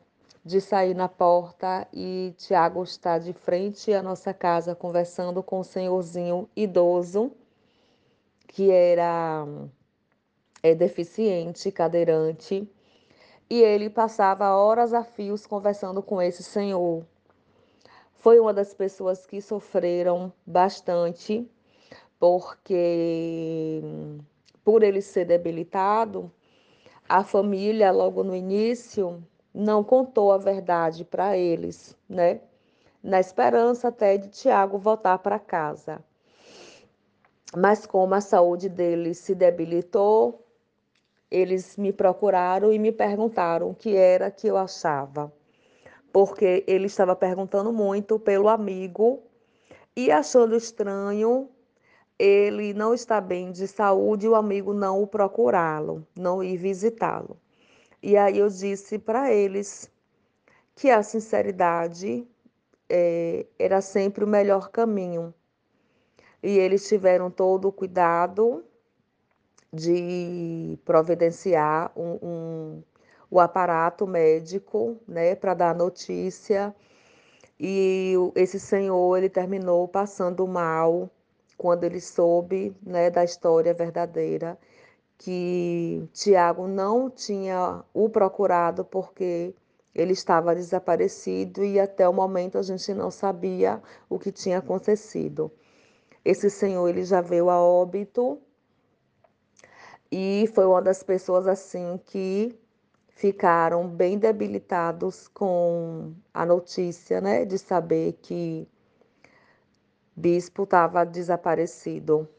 [0.43, 5.63] de sair na porta e Tiago está de frente à nossa casa conversando com um
[5.63, 7.31] senhorzinho idoso
[8.47, 9.47] que era
[10.61, 12.69] é deficiente, cadeirante,
[13.49, 17.03] e ele passava horas a fios conversando com esse senhor.
[18.13, 21.49] Foi uma das pessoas que sofreram bastante,
[22.19, 23.81] porque
[24.63, 26.31] por ele ser debilitado,
[27.07, 32.41] a família logo no início não contou a verdade para eles, né?
[33.03, 36.03] Na esperança até de Tiago voltar para casa.
[37.55, 40.43] Mas como a saúde dele se debilitou,
[41.29, 45.31] eles me procuraram e me perguntaram o que era que eu achava,
[46.11, 49.21] porque ele estava perguntando muito pelo amigo
[49.95, 51.49] e achando estranho
[52.17, 57.37] ele não estar bem de saúde e o amigo não o procurá-lo, não ir visitá-lo.
[58.01, 59.91] E aí eu disse para eles
[60.75, 62.27] que a sinceridade
[62.89, 65.33] é, era sempre o melhor caminho.
[66.41, 68.63] E eles tiveram todo o cuidado
[69.71, 72.83] de providenciar um, um,
[73.31, 76.75] o aparato médico né, para dar notícia.
[77.59, 81.09] E esse senhor ele terminou passando mal
[81.57, 84.57] quando ele soube né, da história verdadeira
[85.17, 89.55] que Tiago não tinha o procurado porque
[89.95, 95.51] ele estava desaparecido e até o momento a gente não sabia o que tinha acontecido.
[96.25, 98.39] Esse senhor ele já veio a óbito
[100.11, 102.57] e foi uma das pessoas assim que
[103.09, 108.67] ficaram bem debilitados com a notícia, né, de saber que
[110.15, 112.29] Bispo estava desaparecido.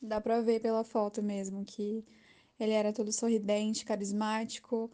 [0.00, 2.04] Dá pra ver pela foto mesmo que
[2.58, 4.90] ele era todo sorridente, carismático,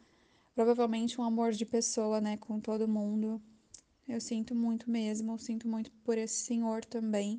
[0.54, 3.40] provavelmente um amor de pessoa, né, com todo mundo.
[4.06, 7.38] Eu sinto muito mesmo, sinto muito por esse senhor também.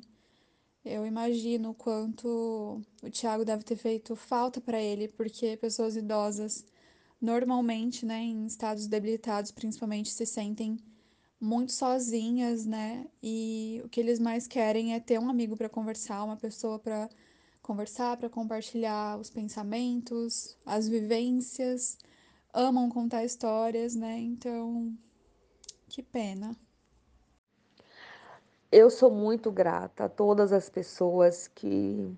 [0.84, 6.64] Eu imagino o quanto o Thiago deve ter feito falta para ele, porque pessoas idosas
[7.20, 10.78] normalmente, né, em estados debilitados, principalmente, se sentem
[11.40, 13.06] muito sozinhas, né?
[13.22, 17.08] E o que eles mais querem é ter um amigo para conversar, uma pessoa para
[17.62, 21.96] conversar, para compartilhar os pensamentos, as vivências.
[22.52, 24.18] Amam contar histórias, né?
[24.18, 24.92] Então,
[25.88, 26.54] que pena.
[28.70, 32.12] Eu sou muito grata a todas as pessoas que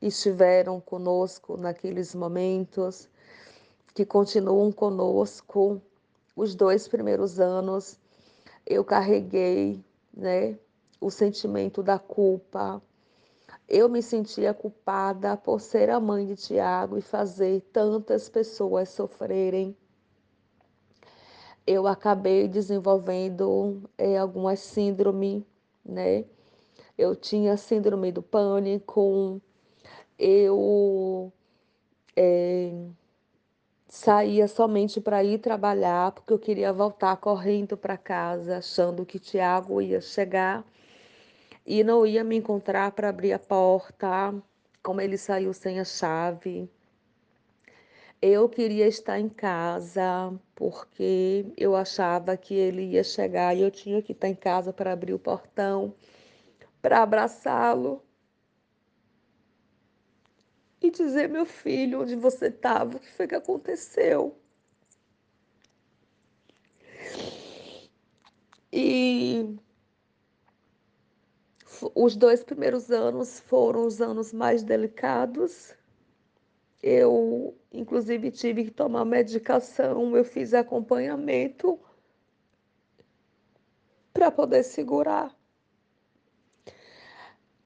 [0.00, 3.08] estiveram conosco naqueles momentos,
[3.92, 5.82] que continuam conosco
[6.34, 7.98] os dois primeiros anos
[8.66, 10.58] eu carreguei, né,
[11.00, 12.82] o sentimento da culpa.
[13.68, 19.76] Eu me sentia culpada por ser a mãe de Tiago e fazer tantas pessoas sofrerem.
[21.66, 25.44] Eu acabei desenvolvendo é, algumas síndrome,
[25.84, 26.24] né?
[26.96, 29.40] Eu tinha síndrome do pânico,
[30.18, 31.32] eu
[32.16, 32.72] é,
[33.88, 39.80] saía somente para ir trabalhar, porque eu queria voltar correndo para casa, achando que Tiago
[39.80, 40.64] ia chegar
[41.66, 44.34] e não ia me encontrar para abrir a porta,
[44.82, 46.68] como ele saiu sem a chave.
[48.22, 54.00] Eu queria estar em casa porque eu achava que ele ia chegar e eu tinha
[54.02, 55.94] que estar em casa para abrir o portão,
[56.80, 58.05] para abraçá-lo
[60.86, 64.36] e dizer, meu filho, onde você estava, o que foi que aconteceu.
[68.72, 69.56] E
[71.94, 75.74] os dois primeiros anos foram os anos mais delicados.
[76.82, 81.78] Eu, inclusive, tive que tomar medicação, eu fiz acompanhamento
[84.12, 85.34] para poder segurar.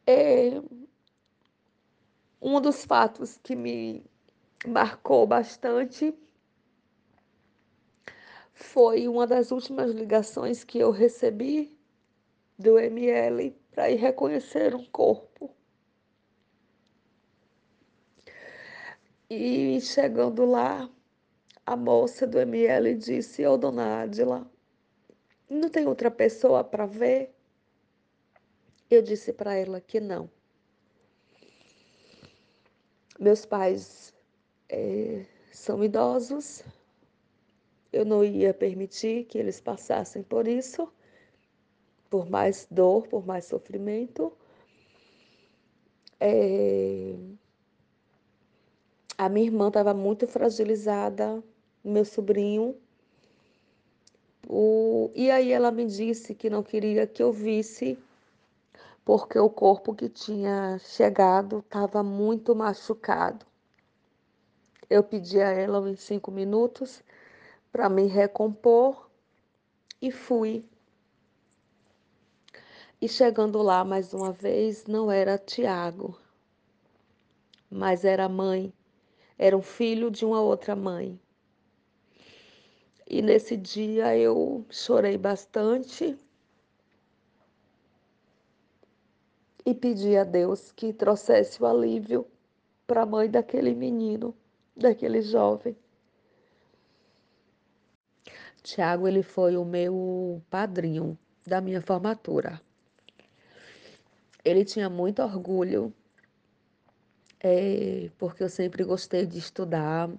[0.07, 0.61] É,
[2.41, 4.05] um dos fatos que me
[4.67, 6.15] marcou bastante
[8.55, 11.79] foi uma das últimas ligações que eu recebi
[12.59, 15.51] do ML para ir reconhecer um corpo.
[19.29, 20.91] E chegando lá,
[21.65, 24.51] a moça do ML disse: Ô, oh, dona Adila,
[25.49, 27.35] não tem outra pessoa para ver?
[28.91, 30.29] Eu disse para ela que não.
[33.21, 34.15] Meus pais
[34.67, 36.65] é, são idosos,
[37.93, 40.91] eu não ia permitir que eles passassem por isso,
[42.09, 44.33] por mais dor, por mais sofrimento.
[46.19, 47.15] É...
[49.19, 51.45] A minha irmã estava muito fragilizada,
[51.85, 52.75] meu sobrinho.
[54.49, 55.11] O...
[55.15, 57.99] E aí ela me disse que não queria que eu visse
[59.05, 63.47] porque o corpo que tinha chegado estava muito machucado.
[64.89, 67.03] Eu pedi a ela uns cinco minutos
[67.73, 69.09] para me recompor
[70.01, 70.65] e fui.
[73.01, 76.19] E chegando lá mais uma vez, não era Tiago,
[77.71, 78.73] mas era mãe,
[79.39, 81.19] era um filho de uma outra mãe.
[83.09, 86.17] E nesse dia eu chorei bastante
[89.65, 92.27] e pedi a Deus que trouxesse o alívio
[92.87, 94.35] para a mãe daquele menino,
[94.77, 95.77] daquele jovem.
[98.63, 102.61] Tiago, ele foi o meu padrinho da minha formatura.
[104.45, 105.93] Ele tinha muito orgulho,
[107.41, 110.11] é, porque eu sempre gostei de estudar.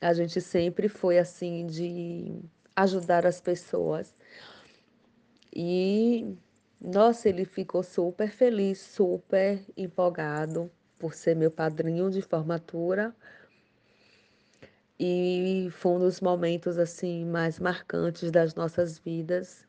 [0.00, 2.40] A gente sempre foi assim de
[2.74, 4.14] ajudar as pessoas.
[5.54, 6.36] E
[6.84, 10.68] nossa, ele ficou super feliz, super empolgado
[10.98, 13.14] por ser meu padrinho de formatura.
[14.98, 19.64] E foi um dos momentos assim mais marcantes das nossas vidas.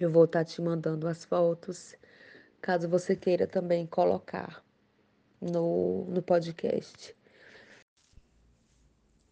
[0.00, 1.94] Eu vou estar te mandando as fotos,
[2.60, 4.64] caso você queira também colocar
[5.40, 7.16] no, no podcast.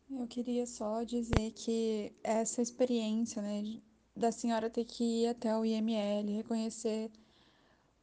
[0.09, 3.83] Eu queria só dizer que essa experiência, né,
[4.17, 7.11] da senhora ter que ir até o IML, reconhecer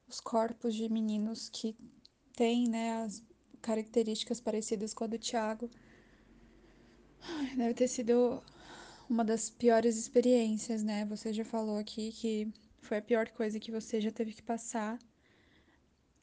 [0.08, 1.76] os corpos de meninos que
[2.36, 3.24] têm, né, as
[3.62, 5.70] características parecidas com a do Tiago.
[7.56, 8.44] Deve ter sido
[9.10, 11.06] uma das piores experiências, né?
[11.06, 14.98] Você já falou aqui que foi a pior coisa que você já teve que passar.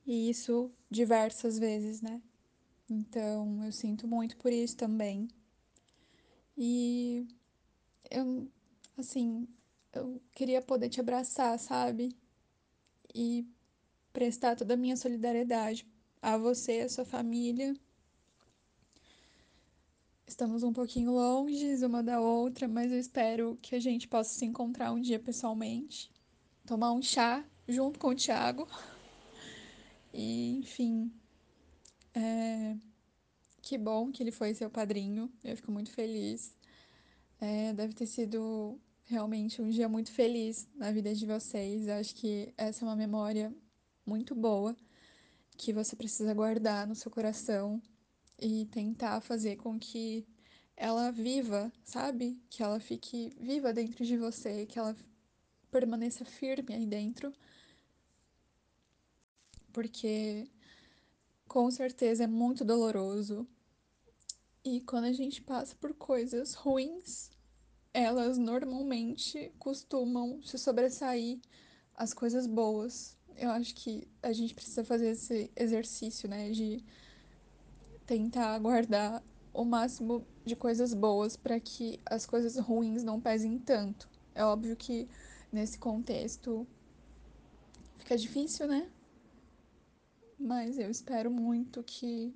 [0.07, 2.20] E isso diversas vezes, né?
[2.91, 5.28] Então, eu sinto muito por isso também.
[6.57, 7.26] E
[8.11, 8.49] eu,
[8.97, 9.47] assim,
[9.93, 12.16] eu queria poder te abraçar, sabe?
[13.14, 13.47] E
[14.12, 15.86] prestar toda a minha solidariedade
[16.20, 17.74] a você, a sua família.
[20.26, 24.45] Estamos um pouquinho longe uma da outra, mas eu espero que a gente possa se
[24.45, 26.11] encontrar um dia pessoalmente,
[26.66, 28.68] tomar um chá junto com o Thiago.
[30.12, 31.12] E, enfim,
[32.14, 32.76] é...
[33.62, 35.30] que bom que ele foi seu padrinho.
[35.43, 36.55] Eu fico muito feliz.
[37.41, 38.78] É, deve ter sido
[39.09, 41.88] realmente um dia muito feliz na vida de vocês.
[41.88, 43.52] Eu acho que essa é uma memória
[44.04, 44.76] muito boa
[45.56, 47.82] que você precisa guardar no seu coração
[48.38, 50.26] e tentar fazer com que
[50.76, 52.40] ela viva, sabe?
[52.50, 54.94] Que ela fique viva dentro de você, que ela
[55.70, 57.32] permaneça firme aí dentro.
[59.72, 60.48] Porque
[61.48, 63.48] com certeza é muito doloroso.
[64.62, 67.30] E quando a gente passa por coisas ruins,
[67.99, 71.38] elas normalmente costumam se sobressair
[71.94, 73.16] às coisas boas.
[73.36, 76.84] Eu acho que a gente precisa fazer esse exercício, né, de
[78.07, 79.22] tentar guardar
[79.53, 84.09] o máximo de coisas boas para que as coisas ruins não pesem tanto.
[84.34, 85.09] É óbvio que
[85.53, 86.66] nesse contexto
[87.99, 88.90] fica difícil, né?
[90.38, 92.34] Mas eu espero muito que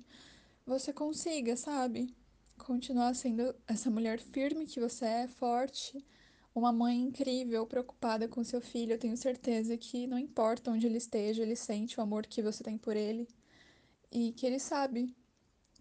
[0.65, 2.13] você consiga, sabe?
[2.57, 6.05] Continuar sendo essa mulher firme que você é, forte,
[6.55, 8.93] uma mãe incrível, preocupada com seu filho.
[8.93, 12.63] Eu tenho certeza que não importa onde ele esteja, ele sente o amor que você
[12.63, 13.27] tem por ele
[14.11, 15.15] e que ele sabe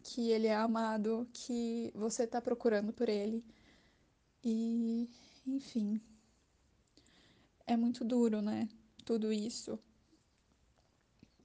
[0.02, 3.44] que ele é amado, que você está procurando por ele.
[4.42, 5.08] E,
[5.46, 6.00] enfim,
[7.66, 8.68] é muito duro, né?
[9.04, 9.78] Tudo isso.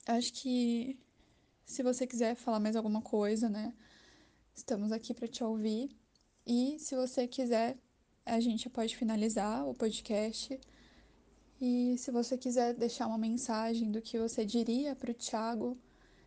[0.07, 0.97] Acho que
[1.65, 3.73] se você quiser falar mais alguma coisa, né?
[4.57, 5.87] Estamos aqui para te ouvir.
[6.43, 7.77] E se você quiser,
[8.25, 10.59] a gente pode finalizar o podcast.
[11.61, 15.77] E se você quiser deixar uma mensagem do que você diria para o Thiago,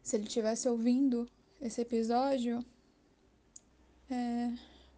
[0.00, 1.28] se ele estivesse ouvindo
[1.60, 2.64] esse episódio,
[4.08, 4.54] é,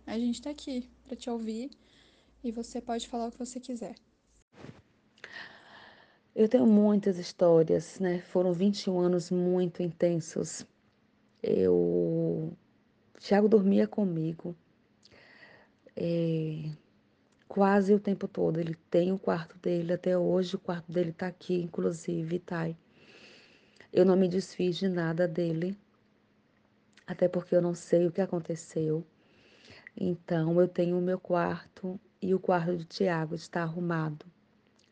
[0.06, 1.70] a gente está aqui para te ouvir
[2.44, 3.94] e você pode falar o que você quiser.
[6.36, 8.20] Eu tenho muitas histórias, né?
[8.20, 10.66] Foram 21 anos muito intensos.
[11.42, 11.74] Eu.
[13.22, 14.56] Tiago dormia comigo
[15.94, 16.70] é...
[17.46, 18.58] quase o tempo todo.
[18.58, 22.68] Ele tem o quarto dele, até hoje o quarto dele está aqui, inclusive, tá?
[23.92, 25.78] Eu não me desfiz de nada dele,
[27.06, 29.06] até porque eu não sei o que aconteceu.
[29.96, 34.26] Então, eu tenho o meu quarto e o quarto de Tiago está arrumado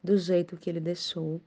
[0.04, 1.40] do jeito que ele deixou.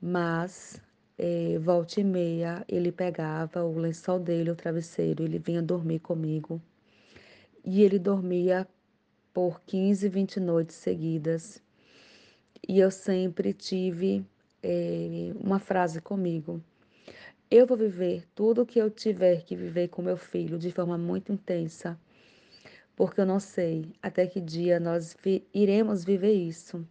[0.00, 0.80] Mas,
[1.24, 6.60] é, volta e meia, ele pegava o lençol dele, o travesseiro, ele vinha dormir comigo.
[7.64, 8.66] E ele dormia
[9.32, 11.62] por 15, 20 noites seguidas.
[12.68, 14.26] E eu sempre tive
[14.64, 16.60] é, uma frase comigo.
[17.48, 20.98] Eu vou viver tudo o que eu tiver que viver com meu filho de forma
[20.98, 21.96] muito intensa,
[22.96, 26.84] porque eu não sei até que dia nós vi iremos viver isso.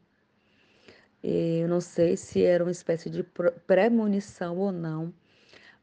[1.23, 3.23] Eu não sei se era uma espécie de
[3.67, 5.13] premonição ou não,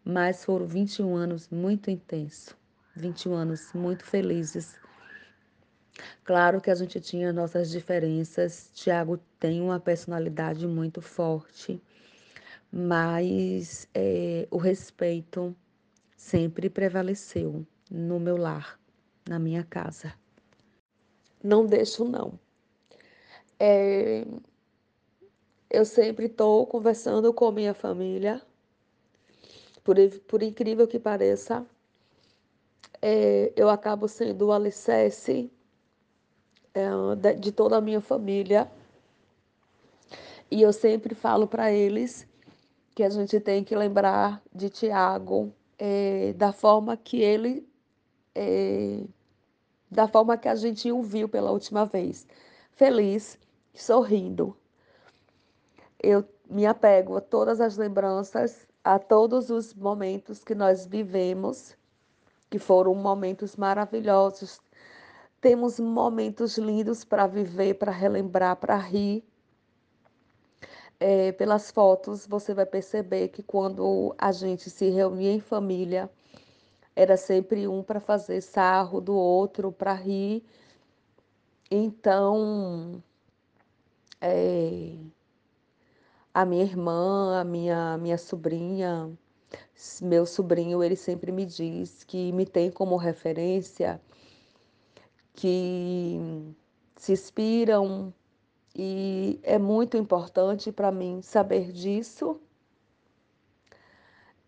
[0.05, 2.57] mas foram 21 anos muito intensos,
[2.97, 4.77] 21 anos muito felizes.
[6.25, 8.71] Claro que a gente tinha nossas diferenças.
[8.75, 11.81] Tiago tem uma personalidade muito forte
[12.71, 15.57] mas é, o respeito
[16.17, 18.79] sempre prevaleceu no meu lar,
[19.29, 20.13] na minha casa.
[21.43, 22.39] Não deixo, não.
[23.59, 24.27] É,
[25.71, 28.43] eu sempre estou conversando com minha família,
[29.85, 29.97] por,
[30.27, 31.67] por incrível que pareça,
[33.01, 35.51] é, eu acabo sendo o alicerce
[36.75, 38.71] é, de, de toda a minha família.
[40.51, 42.27] E eu sempre falo para eles
[42.95, 47.69] que a gente tem que lembrar de Tiago é, da forma que ele,
[48.35, 49.05] é,
[49.91, 52.27] da forma que a gente o viu pela última vez,
[52.73, 53.39] feliz,
[53.75, 54.57] sorrindo.
[56.03, 61.77] Eu me apego a todas as lembranças, a todos os momentos que nós vivemos,
[62.51, 64.61] que foram momentos maravilhosos.
[65.41, 69.25] Temos momentos lindos para viver, para relembrar, para rir
[71.01, 76.11] é, pelas fotos, você vai perceber que quando a gente se reunia em família,
[76.97, 80.45] era sempre um para fazer sarro do outro, para rir.
[81.71, 83.03] Então,
[84.21, 84.97] é,
[86.41, 89.11] a minha irmã, a minha, minha sobrinha,
[90.01, 94.01] meu sobrinho, ele sempre me diz que me tem como referência,
[95.33, 96.17] que
[96.95, 98.15] se inspiram
[98.73, 102.41] e é muito importante para mim saber disso.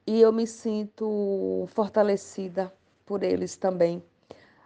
[0.07, 2.73] E eu me sinto fortalecida
[3.05, 4.01] por eles também.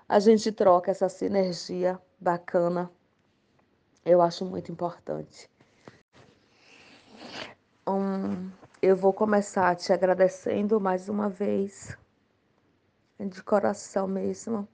[0.06, 2.90] A gente troca essa sinergia bacana.
[4.04, 5.53] Eu acho muito importante.
[7.86, 8.50] Um,
[8.80, 11.96] eu vou começar te agradecendo mais uma vez,
[13.18, 14.66] de coração mesmo.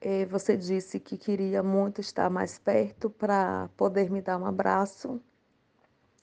[0.00, 5.20] É, você disse que queria muito estar mais perto para poder me dar um abraço.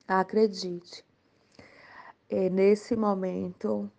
[0.08, 1.06] Acredite,
[2.30, 3.91] é, nesse momento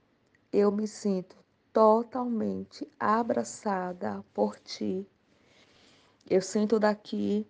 [0.52, 1.36] eu me sinto
[1.72, 5.06] totalmente abraçada por ti.
[6.28, 7.46] Eu sinto daqui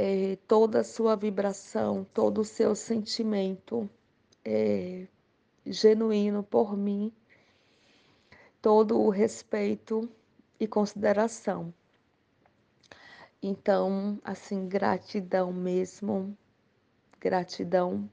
[0.00, 3.90] é, toda a sua vibração, todo o seu sentimento
[4.44, 5.08] é,
[5.66, 7.12] genuíno por mim,
[8.62, 10.08] todo o respeito
[10.60, 11.74] e consideração.
[13.42, 16.38] Então, assim, gratidão mesmo,
[17.18, 18.08] gratidão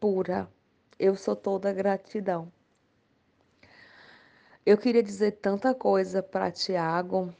[0.00, 0.50] pura.
[0.98, 2.50] Eu sou toda gratidão.
[4.64, 7.34] Eu queria dizer tanta coisa para Tiago,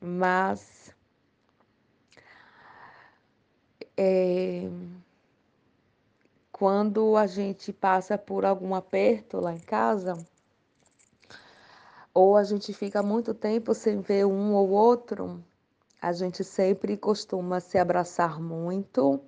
[0.00, 0.81] mas
[3.96, 4.68] é,
[6.50, 10.16] quando a gente passa por algum aperto lá em casa,
[12.14, 15.42] ou a gente fica muito tempo sem ver um ou outro,
[16.00, 19.20] a gente sempre costuma se abraçar muito,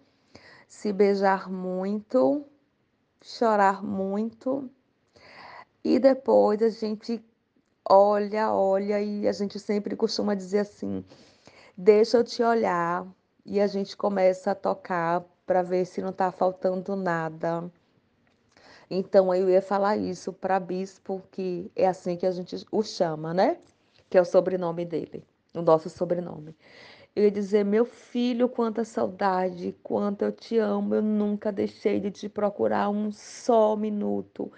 [0.68, 2.44] se beijar muito,
[3.22, 4.68] chorar muito,
[5.82, 7.22] e depois a gente
[7.88, 11.04] olha, olha, e a gente sempre costuma dizer assim:
[11.76, 13.06] deixa eu te olhar,
[13.44, 17.70] e a gente começa a tocar para ver se não está faltando nada.
[18.90, 23.34] Então eu ia falar isso para bispo, que é assim que a gente o chama,
[23.34, 23.58] né?
[24.08, 25.24] Que é o sobrenome dele,
[25.54, 26.54] o nosso sobrenome.
[27.16, 30.96] Eu ia dizer, meu filho, quanta saudade, quanto eu te amo.
[30.96, 34.50] Eu nunca deixei de te procurar um só minuto.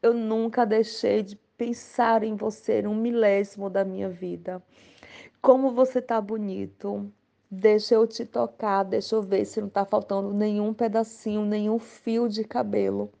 [0.00, 4.62] Eu nunca deixei de pensar em você um milésimo da minha vida.
[5.42, 7.12] Como você tá bonito.
[7.56, 12.28] Deixa eu te tocar, deixa eu ver se não tá faltando nenhum pedacinho, nenhum fio
[12.28, 13.12] de cabelo.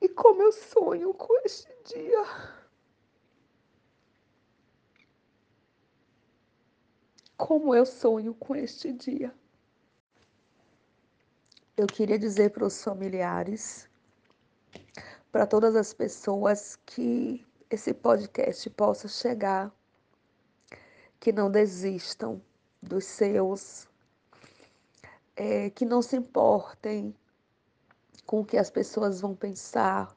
[0.00, 2.24] E como eu sonho com este dia.
[7.38, 9.34] Como eu sonho com este dia.
[11.76, 13.88] Eu queria dizer para os familiares,
[15.34, 19.74] para todas as pessoas que esse podcast possa chegar,
[21.18, 22.40] que não desistam
[22.80, 23.88] dos seus,
[25.34, 27.12] é, que não se importem
[28.24, 30.16] com o que as pessoas vão pensar.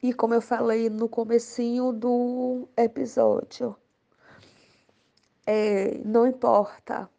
[0.00, 3.74] E como eu falei no comecinho do episódio,
[5.44, 7.10] é, não importa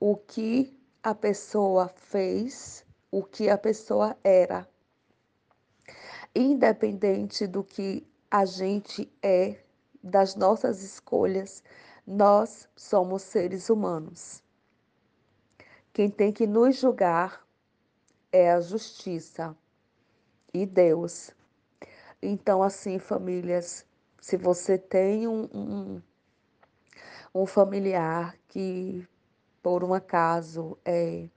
[0.00, 4.69] o que a pessoa fez, o que a pessoa era.
[6.34, 9.58] Independente do que a gente é,
[10.02, 11.62] das nossas escolhas,
[12.06, 14.42] nós somos seres humanos.
[15.92, 17.44] Quem tem que nos julgar
[18.30, 19.56] é a justiça
[20.54, 21.30] e Deus.
[22.22, 23.84] Então, assim, famílias,
[24.20, 26.02] se você tem um, um,
[27.34, 29.06] um familiar que,
[29.62, 31.28] por um acaso, é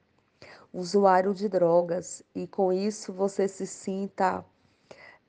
[0.72, 4.44] usuário de drogas e com isso você se sinta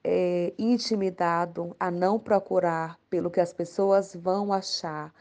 [0.04, 5.12] é, intimidado a não procurar pelo que as pessoas vão achar,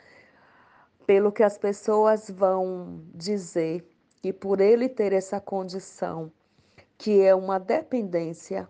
[1.08, 3.88] pelo que as pessoas vão dizer,
[4.22, 6.32] e por ele ter essa condição,
[6.98, 8.68] que é uma dependência,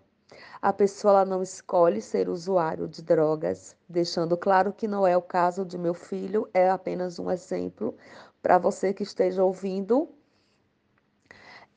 [0.62, 5.66] a pessoa não escolhe ser usuário de drogas, deixando claro que não é o caso
[5.66, 7.96] de meu filho, é apenas um exemplo
[8.42, 10.10] para você que esteja ouvindo.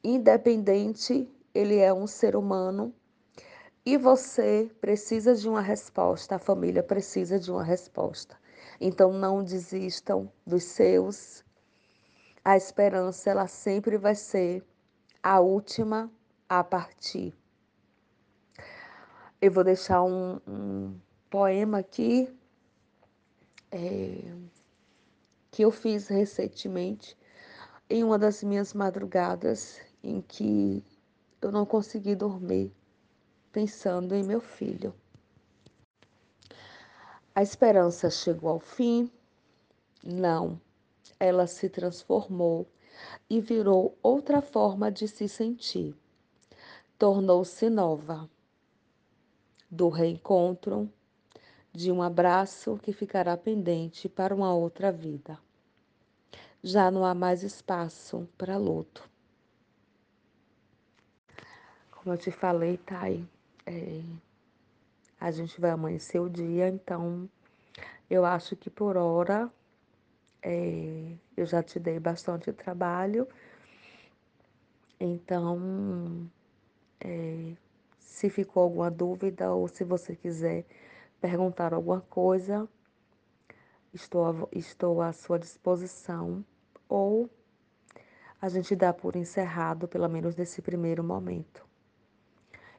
[0.02, 2.94] Independente, ele é um ser humano
[3.86, 8.36] e você precisa de uma resposta, a família precisa de uma resposta.
[8.80, 11.44] Então não desistam dos seus
[12.44, 14.64] a esperança ela sempre vai ser
[15.22, 16.10] a última
[16.48, 17.32] a partir.
[19.40, 22.28] Eu vou deixar um, um poema aqui
[23.70, 24.32] é,
[25.50, 27.16] que eu fiz recentemente
[27.88, 30.84] em uma das minhas madrugadas em que
[31.40, 32.75] eu não consegui dormir
[33.56, 34.94] pensando em meu filho.
[37.34, 39.10] A esperança chegou ao fim?
[40.04, 40.60] Não.
[41.18, 42.68] Ela se transformou
[43.30, 45.96] e virou outra forma de se sentir.
[46.98, 48.28] Tornou-se nova.
[49.70, 50.92] Do reencontro,
[51.72, 55.38] de um abraço que ficará pendente para uma outra vida.
[56.62, 59.08] Já não há mais espaço para luto.
[61.90, 63.26] Como eu te falei, Thay,
[63.66, 64.02] é,
[65.20, 67.28] a gente vai amanhecer o dia, então
[68.08, 69.50] eu acho que por hora
[70.42, 73.26] é, eu já te dei bastante trabalho.
[75.00, 76.30] Então,
[77.00, 77.52] é,
[77.98, 80.64] se ficou alguma dúvida ou se você quiser
[81.20, 82.68] perguntar alguma coisa,
[83.92, 86.44] estou, estou à sua disposição.
[86.88, 87.28] Ou
[88.40, 91.66] a gente dá por encerrado, pelo menos nesse primeiro momento.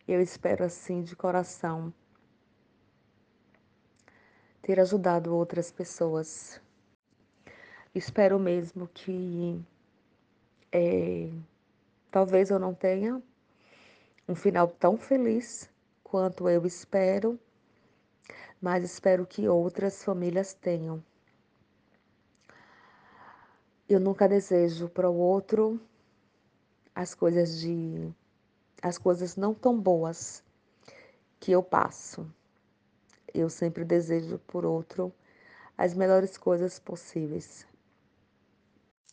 [0.08, 1.94] Eu espero assim de coração
[4.62, 6.62] ter ajudado outras pessoas.
[7.94, 9.62] Espero mesmo que
[10.72, 11.30] é,
[12.10, 13.22] talvez eu não tenha
[14.30, 15.70] um final tão feliz
[16.02, 17.38] quanto eu espero,
[18.62, 21.04] mas espero que outras famílias tenham.
[23.90, 25.82] Eu nunca desejo para o outro
[26.96, 28.10] as coisas de
[28.88, 30.44] as coisas não tão boas
[31.40, 32.32] que eu passo.
[33.34, 35.14] Eu sempre desejo por outro
[35.78, 37.68] as melhores coisas possíveis.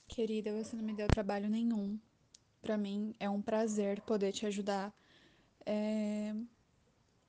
[0.08, 1.98] Querida, você não me deu trabalho nenhum.
[2.62, 4.94] Para mim é um prazer poder te ajudar.
[5.66, 6.34] É...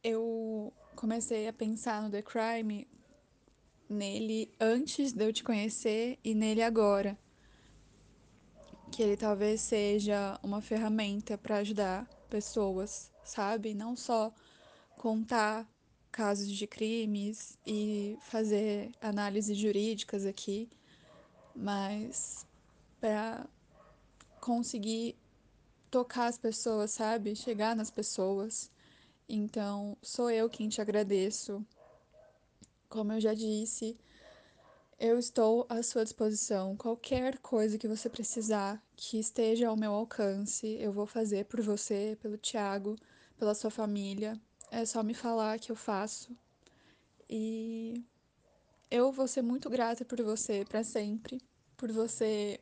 [0.04, 2.88] Eu comecei a pensar no The Crime
[3.90, 7.18] nele antes de eu te conhecer e nele agora.
[8.92, 13.74] Que ele talvez seja uma ferramenta para ajudar pessoas, sabe?
[13.74, 14.34] Não só
[14.98, 15.68] contar
[16.12, 20.70] casos de crimes e fazer análises jurídicas aqui,
[21.56, 22.46] mas
[23.00, 23.46] para
[24.40, 25.16] conseguir
[25.92, 27.36] tocar as pessoas, sabe?
[27.36, 28.72] Chegar nas pessoas.
[29.28, 31.66] Então, sou eu quem te agradeço.
[32.88, 33.98] Como eu já disse,
[35.00, 36.76] eu estou à sua disposição.
[36.76, 42.18] Qualquer coisa que você precisar, que esteja ao meu alcance, eu vou fazer por você,
[42.22, 42.96] pelo Tiago,
[43.38, 44.40] pela sua família.
[44.72, 46.36] É só me falar que eu faço.
[47.30, 48.04] E
[48.90, 51.42] eu vou ser muito grata por você para sempre,
[51.76, 52.60] por você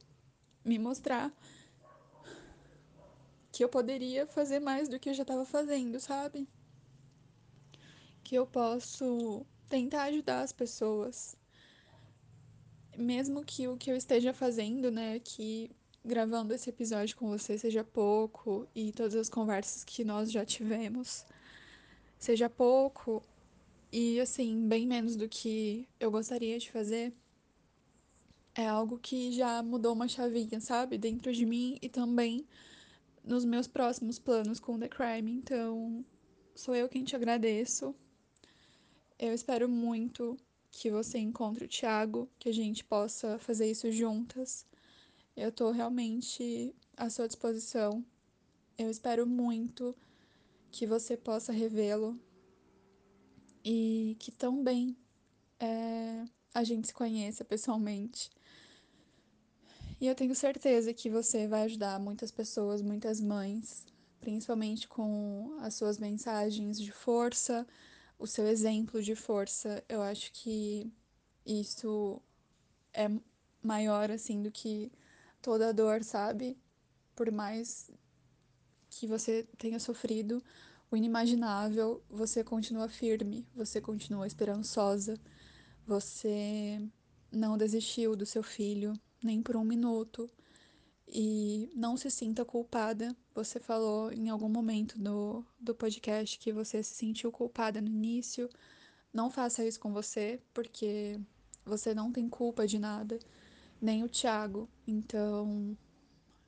[0.66, 1.32] me mostrar
[3.52, 6.48] que eu poderia fazer mais do que eu já estava fazendo, sabe?
[8.24, 11.38] Que eu posso tentar ajudar as pessoas
[12.98, 15.70] mesmo que o que eu esteja fazendo, né, aqui
[16.06, 21.26] gravando esse episódio com você seja pouco e todas as conversas que nós já tivemos
[22.18, 23.24] seja pouco
[23.92, 27.14] e assim, bem menos do que eu gostaria de fazer,
[28.56, 32.48] é algo que já mudou uma chavinha, sabe, dentro de mim e também
[33.24, 35.32] nos meus próximos planos com The Crime.
[35.32, 36.04] Então,
[36.56, 37.96] sou eu quem te agradeço.
[39.20, 40.38] Eu espero muito
[40.74, 44.66] que você encontre o Thiago, que a gente possa fazer isso juntas.
[45.38, 48.04] Eu tô realmente à sua disposição.
[48.76, 49.96] Eu espero muito
[50.72, 52.20] que você possa revê-lo
[53.64, 54.98] e que também
[55.60, 58.32] é, a gente se conheça pessoalmente.
[60.02, 63.86] E eu tenho certeza que você vai ajudar muitas pessoas, muitas mães,
[64.20, 67.66] principalmente com as suas mensagens de força,
[68.24, 69.84] o seu exemplo de força.
[69.90, 70.90] Eu acho que
[71.46, 72.22] isso
[72.94, 73.10] é
[73.62, 74.90] maior assim do que
[75.42, 76.58] toda dor, sabe?
[77.14, 77.92] Por mais
[78.90, 80.42] que você tenha sofrido
[80.90, 85.20] o inimaginável, você continua firme, você continua esperançosa,
[85.86, 86.82] você
[87.30, 90.32] não desistiu do seu filho nem por um minuto
[91.14, 93.16] e não se sinta culpada.
[93.36, 98.50] Você falou em algum momento do, do podcast que você se sentiu culpada no início.
[99.14, 101.20] Não faça isso com você, porque
[101.64, 103.20] você não tem culpa de nada,
[103.80, 104.68] nem o Thiago.
[104.88, 105.78] Então,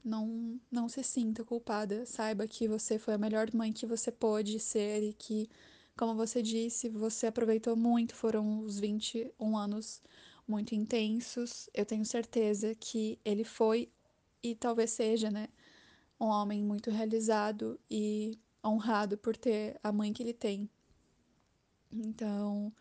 [0.03, 2.03] não, não se sinta culpada.
[2.07, 5.47] Saiba que você foi a melhor mãe que você pôde ser e que,
[5.95, 8.15] como você disse, você aproveitou muito.
[8.15, 10.01] Foram os 21 anos
[10.47, 11.69] muito intensos.
[11.71, 13.91] Eu tenho certeza que ele foi
[14.45, 15.47] e talvez seja, né,
[16.19, 20.69] um homem muito realizado e honrado por ter a mãe que ele tem.
[21.91, 22.71] Então,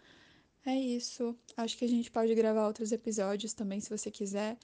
[0.65, 1.36] é isso.
[1.57, 4.59] Acho que a gente pode gravar outros episódios também, se você quiser,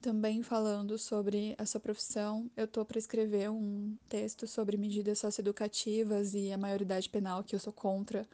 [0.00, 2.50] também falando sobre a sua profissão.
[2.56, 7.60] Eu tô para escrever um texto sobre medidas socioeducativas e a maioridade penal, que eu
[7.60, 8.26] sou contra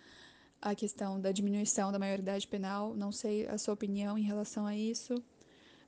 [0.61, 2.95] a questão da diminuição da maioridade penal.
[2.95, 5.23] Não sei a sua opinião em relação a isso,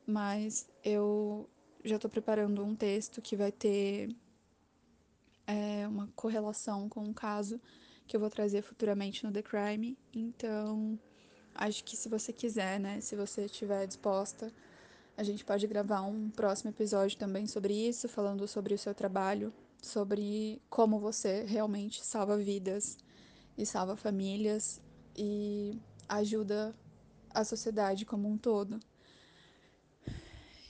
[0.07, 1.49] mas eu
[1.85, 4.09] já estou preparando um texto que vai ter
[5.47, 7.61] é, uma correlação com um caso
[8.07, 9.97] que eu vou trazer futuramente no The Crime.
[10.13, 10.99] Então,
[11.55, 14.51] acho que se você quiser, né, se você estiver disposta,
[15.17, 19.53] a gente pode gravar um próximo episódio também sobre isso, falando sobre o seu trabalho,
[19.81, 22.99] sobre como você realmente salva vidas
[23.57, 24.81] e salva famílias
[25.17, 25.79] e
[26.09, 26.75] ajuda
[27.31, 28.81] a sociedade como um todo.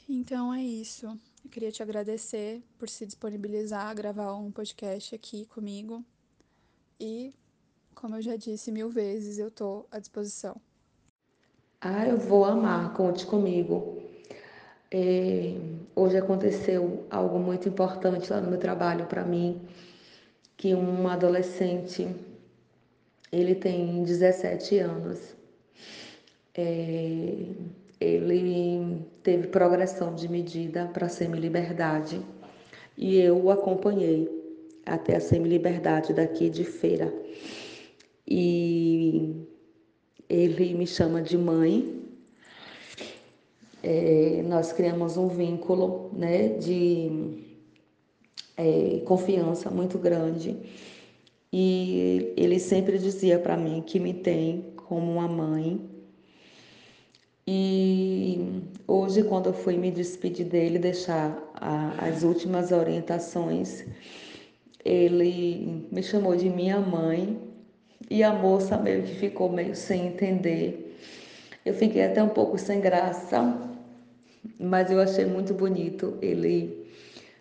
[0.09, 1.07] Então é isso.
[1.45, 6.05] Eu queria te agradecer por se disponibilizar a gravar um podcast aqui comigo.
[7.01, 7.35] E,
[7.95, 10.61] como eu já disse mil vezes, eu estou à disposição.
[11.81, 14.03] Ah, eu vou amar, conte comigo.
[14.91, 15.55] É,
[15.95, 19.61] hoje aconteceu algo muito importante lá no meu trabalho para mim,
[20.57, 22.09] que um adolescente,
[23.33, 25.35] ele tem 17 anos,
[26.55, 27.49] é,
[28.05, 32.21] ele teve progressão de medida para semi-liberdade
[32.97, 34.29] e eu o acompanhei
[34.85, 37.13] até a semi-liberdade daqui de feira.
[38.27, 39.47] E
[40.29, 42.03] ele me chama de mãe.
[43.83, 47.45] É, nós criamos um vínculo né, de
[48.57, 50.57] é, confiança muito grande.
[51.53, 55.94] E ele sempre dizia para mim que me tem como uma mãe
[57.47, 63.85] e hoje, quando eu fui me despedir dele, deixar a, as últimas orientações,
[64.83, 67.39] ele me chamou de minha mãe
[68.11, 70.99] e a moça meio que ficou meio sem entender.
[71.67, 73.59] Eu fiquei até um pouco sem graça,
[74.59, 76.87] mas eu achei muito bonito ele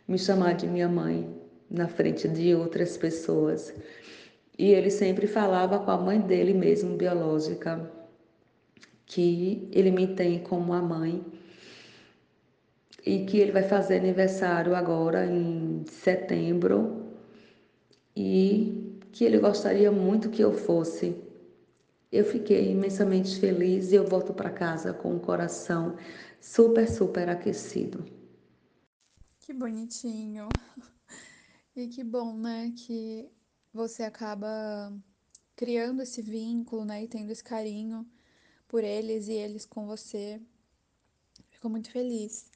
[0.06, 1.30] me chamar de minha mãe
[1.72, 3.74] na frente de outras pessoas.
[4.60, 8.03] E ele sempre falava com a mãe dele mesmo, biológica
[9.06, 11.24] que ele me tem como a mãe
[13.06, 17.14] e que ele vai fazer aniversário agora em setembro
[18.16, 21.16] e que ele gostaria muito que eu fosse.
[22.12, 25.98] Eu fiquei imensamente feliz e eu volto para casa com o coração
[26.40, 28.06] super, super aquecido.
[29.40, 30.48] Que bonitinho.
[31.76, 33.28] E que bom, né, que
[33.74, 34.96] você acaba
[35.56, 38.08] criando esse vínculo, né, e tendo esse carinho
[38.74, 40.42] por eles e eles com você.
[41.52, 42.50] Fico muito feliz.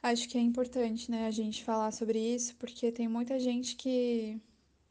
[0.00, 4.40] Acho que é importante, né, a gente falar sobre isso, porque tem muita gente que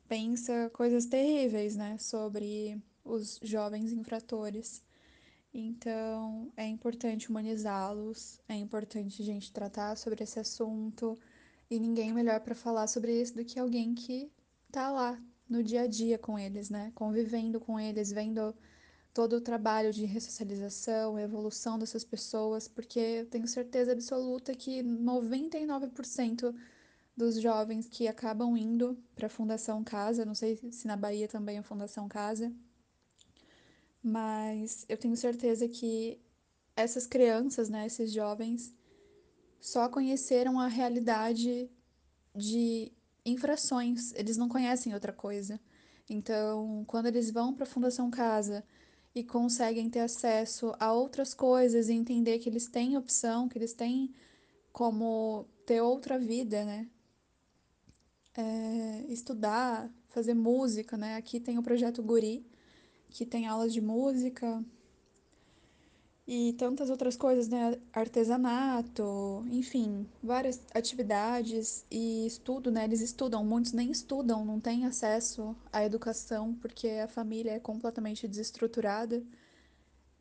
[0.05, 4.83] pensa coisas terríveis, né, sobre os jovens infratores.
[5.53, 11.17] Então, é importante humanizá-los, é importante a gente tratar sobre esse assunto,
[11.69, 14.29] e ninguém melhor para falar sobre isso do que alguém que
[14.69, 15.17] tá lá
[15.47, 18.53] no dia a dia com eles, né, convivendo com eles, vendo
[19.13, 26.53] todo o trabalho de ressocialização, evolução dessas pessoas, porque eu tenho certeza absoluta que 99%
[27.15, 31.57] dos jovens que acabam indo para a Fundação Casa, não sei se na Bahia também
[31.57, 32.51] é a Fundação Casa,
[34.01, 36.19] mas eu tenho certeza que
[36.75, 38.73] essas crianças, né, esses jovens,
[39.61, 41.69] só conheceram a realidade
[42.35, 42.91] de
[43.23, 45.59] infrações, eles não conhecem outra coisa.
[46.09, 48.63] Então, quando eles vão para a Fundação Casa
[49.15, 53.73] e conseguem ter acesso a outras coisas e entender que eles têm opção, que eles
[53.73, 54.13] têm
[54.71, 56.87] como ter outra vida, né?
[58.35, 61.15] É, estudar, fazer música, né?
[61.15, 62.45] Aqui tem o projeto Guri,
[63.09, 64.63] que tem aulas de música
[66.25, 67.77] e tantas outras coisas, né?
[67.91, 72.85] Artesanato, enfim, várias atividades e estudo, né?
[72.85, 78.27] Eles estudam, muitos nem estudam, não têm acesso à educação porque a família é completamente
[78.27, 79.21] desestruturada.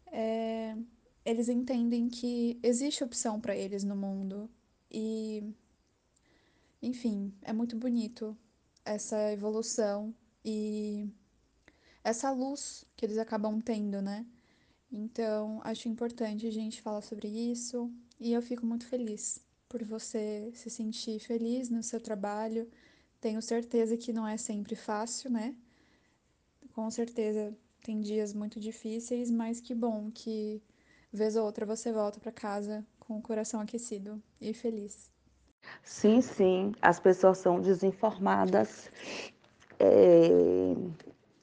[0.06, 0.76] É,
[1.24, 4.50] eles entendem que existe opção para eles no mundo
[4.90, 5.54] e,
[6.82, 8.36] enfim, é muito bonito
[8.84, 10.12] essa evolução
[10.44, 11.08] e
[12.02, 14.26] essa luz que eles acabam tendo, né?
[14.92, 17.90] Então, acho importante a gente falar sobre isso
[18.20, 22.70] e eu fico muito feliz por você se sentir feliz no seu trabalho.
[23.18, 25.56] Tenho certeza que não é sempre fácil, né?
[26.74, 30.62] Com certeza tem dias muito difíceis, mas que bom que
[31.10, 35.10] vez ou outra você volta para casa com o coração aquecido e feliz.
[35.82, 38.90] Sim, sim, as pessoas são desinformadas.
[39.78, 40.74] É,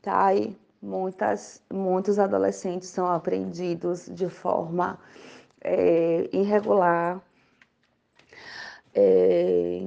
[0.02, 5.00] tá aí Muitas, muitos adolescentes são apreendidos de forma
[5.62, 7.22] é, irregular
[8.94, 9.82] É,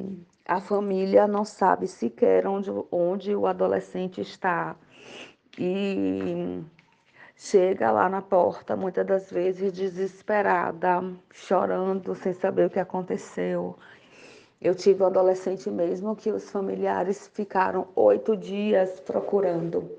[0.46, 4.76] a família não sabe sequer onde, onde o adolescente está.
[5.58, 6.62] E
[7.36, 11.02] chega lá na porta, muitas das vezes desesperada,
[11.32, 13.76] chorando, sem saber o que aconteceu.
[14.60, 19.90] Eu tive um adolescente mesmo que os familiares ficaram oito dias procurando,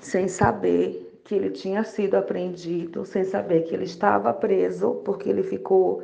[0.00, 5.42] sem saber que ele tinha sido apreendido, sem saber que ele estava preso, porque ele
[5.42, 6.02] ficou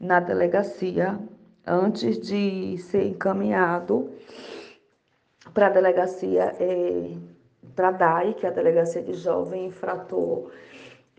[0.00, 1.18] na delegacia
[1.66, 4.10] antes de ser encaminhado
[5.52, 7.12] para a delegacia, é,
[7.74, 10.50] para DAI, que é a Delegacia de Jovem Infrator,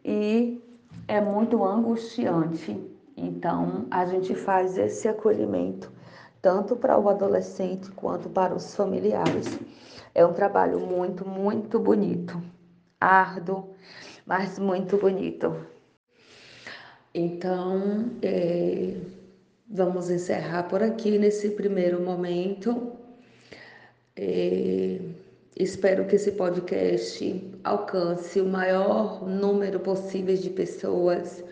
[0.04, 0.62] e
[1.08, 2.80] é muito angustiante.
[3.18, 5.92] Então, a gente faz esse acolhimento
[6.42, 9.60] tanto para o adolescente quanto para os familiares.
[10.16, 12.42] É um trabalho muito, muito bonito,
[13.02, 13.76] árduo,
[14.26, 15.54] mas muito bonito.
[17.14, 18.96] Então, é,
[19.70, 22.94] vamos encerrar por aqui nesse primeiro momento.
[24.16, 25.02] É,
[25.58, 31.44] espero que esse podcast alcance o maior número possível de pessoas,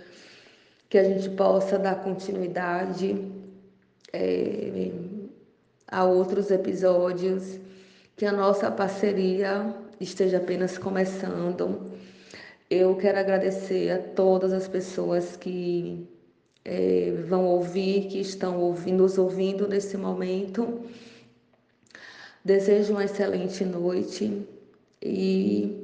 [0.88, 3.30] que a gente possa dar continuidade
[4.14, 4.90] é,
[5.86, 7.60] a outros episódios,
[8.16, 11.92] que a nossa parceria esteja apenas começando.
[12.70, 16.08] Eu quero agradecer a todas as pessoas que
[16.66, 20.82] é, vão ouvir, que estão ouvindo, nos ouvindo nesse momento.
[22.44, 24.48] Desejo uma excelente noite
[25.02, 25.84] e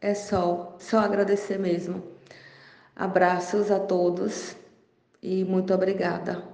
[0.00, 2.02] é só, só agradecer mesmo.
[2.94, 4.56] Abraços a todos
[5.22, 6.53] e muito obrigada.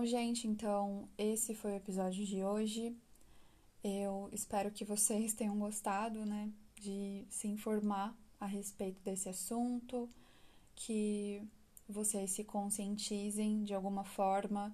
[0.00, 2.96] Bom, gente, então esse foi o episódio de hoje.
[3.84, 6.48] Eu espero que vocês tenham gostado, né,
[6.80, 10.08] de se informar a respeito desse assunto,
[10.74, 11.42] que
[11.86, 14.72] vocês se conscientizem de alguma forma,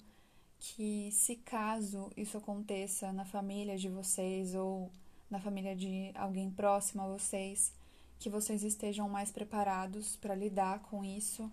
[0.61, 4.93] que se caso isso aconteça na família de vocês ou
[5.29, 7.73] na família de alguém próximo a vocês,
[8.21, 11.51] que vocês estejam mais preparados para lidar com isso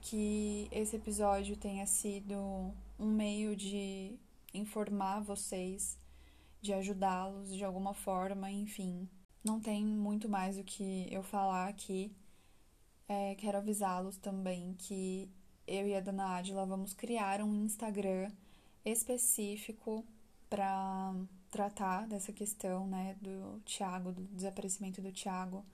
[0.00, 2.34] que esse episódio tenha sido
[2.98, 4.18] um meio de
[4.54, 5.98] informar vocês,
[6.60, 9.08] de ajudá-los de alguma forma, enfim.
[9.44, 12.12] Não tem muito mais o que eu falar aqui.
[13.08, 15.30] É, quero avisá-los também que
[15.66, 18.30] eu e a dona Adila vamos criar um Instagram
[18.84, 20.04] específico
[20.48, 21.14] para
[21.50, 25.64] tratar dessa questão, né, do Tiago, do desaparecimento do Tiago.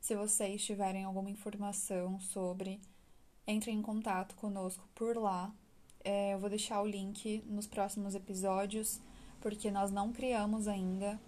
[0.00, 2.80] Se vocês tiverem alguma informação sobre
[3.46, 5.52] entre em contato conosco por lá.
[6.04, 9.00] É, eu vou deixar o link nos próximos episódios,
[9.40, 11.18] porque nós não criamos ainda.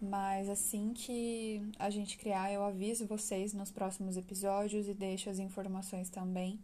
[0.00, 5.38] Mas assim que a gente criar, eu aviso vocês nos próximos episódios e deixo as
[5.38, 6.58] informações também.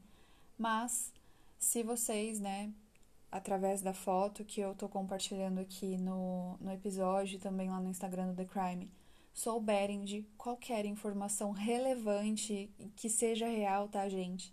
[0.57, 1.13] Mas
[1.59, 2.73] se vocês, né,
[3.31, 7.91] através da foto que eu tô compartilhando aqui no, no episódio e também lá no
[7.91, 8.91] Instagram do The Crime,
[9.37, 14.51] souberem de qualquer informação relevante que seja real, tá, gente?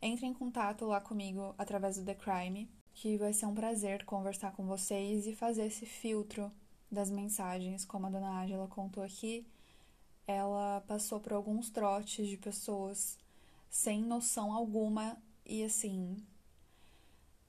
[0.00, 4.52] Entre em contato lá comigo através do The Crime, que vai ser um prazer conversar
[4.52, 6.52] com vocês e fazer esse filtro
[6.88, 9.44] das mensagens, como a dona Ángela contou aqui.
[10.24, 13.18] Ela passou por alguns trotes de pessoas
[13.68, 16.16] sem noção alguma e assim,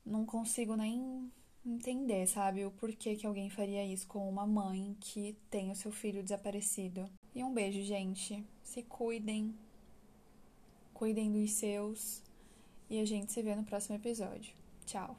[0.04, 1.32] não consigo nem
[1.70, 5.92] entender, sabe, o porquê que alguém faria isso com uma mãe que tem o seu
[5.92, 7.10] filho desaparecido.
[7.36, 8.44] E um beijo, gente.
[8.64, 9.54] Se cuidem.
[10.94, 12.24] Cuidem dos seus.
[12.90, 14.54] E a gente se vê no próximo episódio.
[14.86, 15.16] Tchau.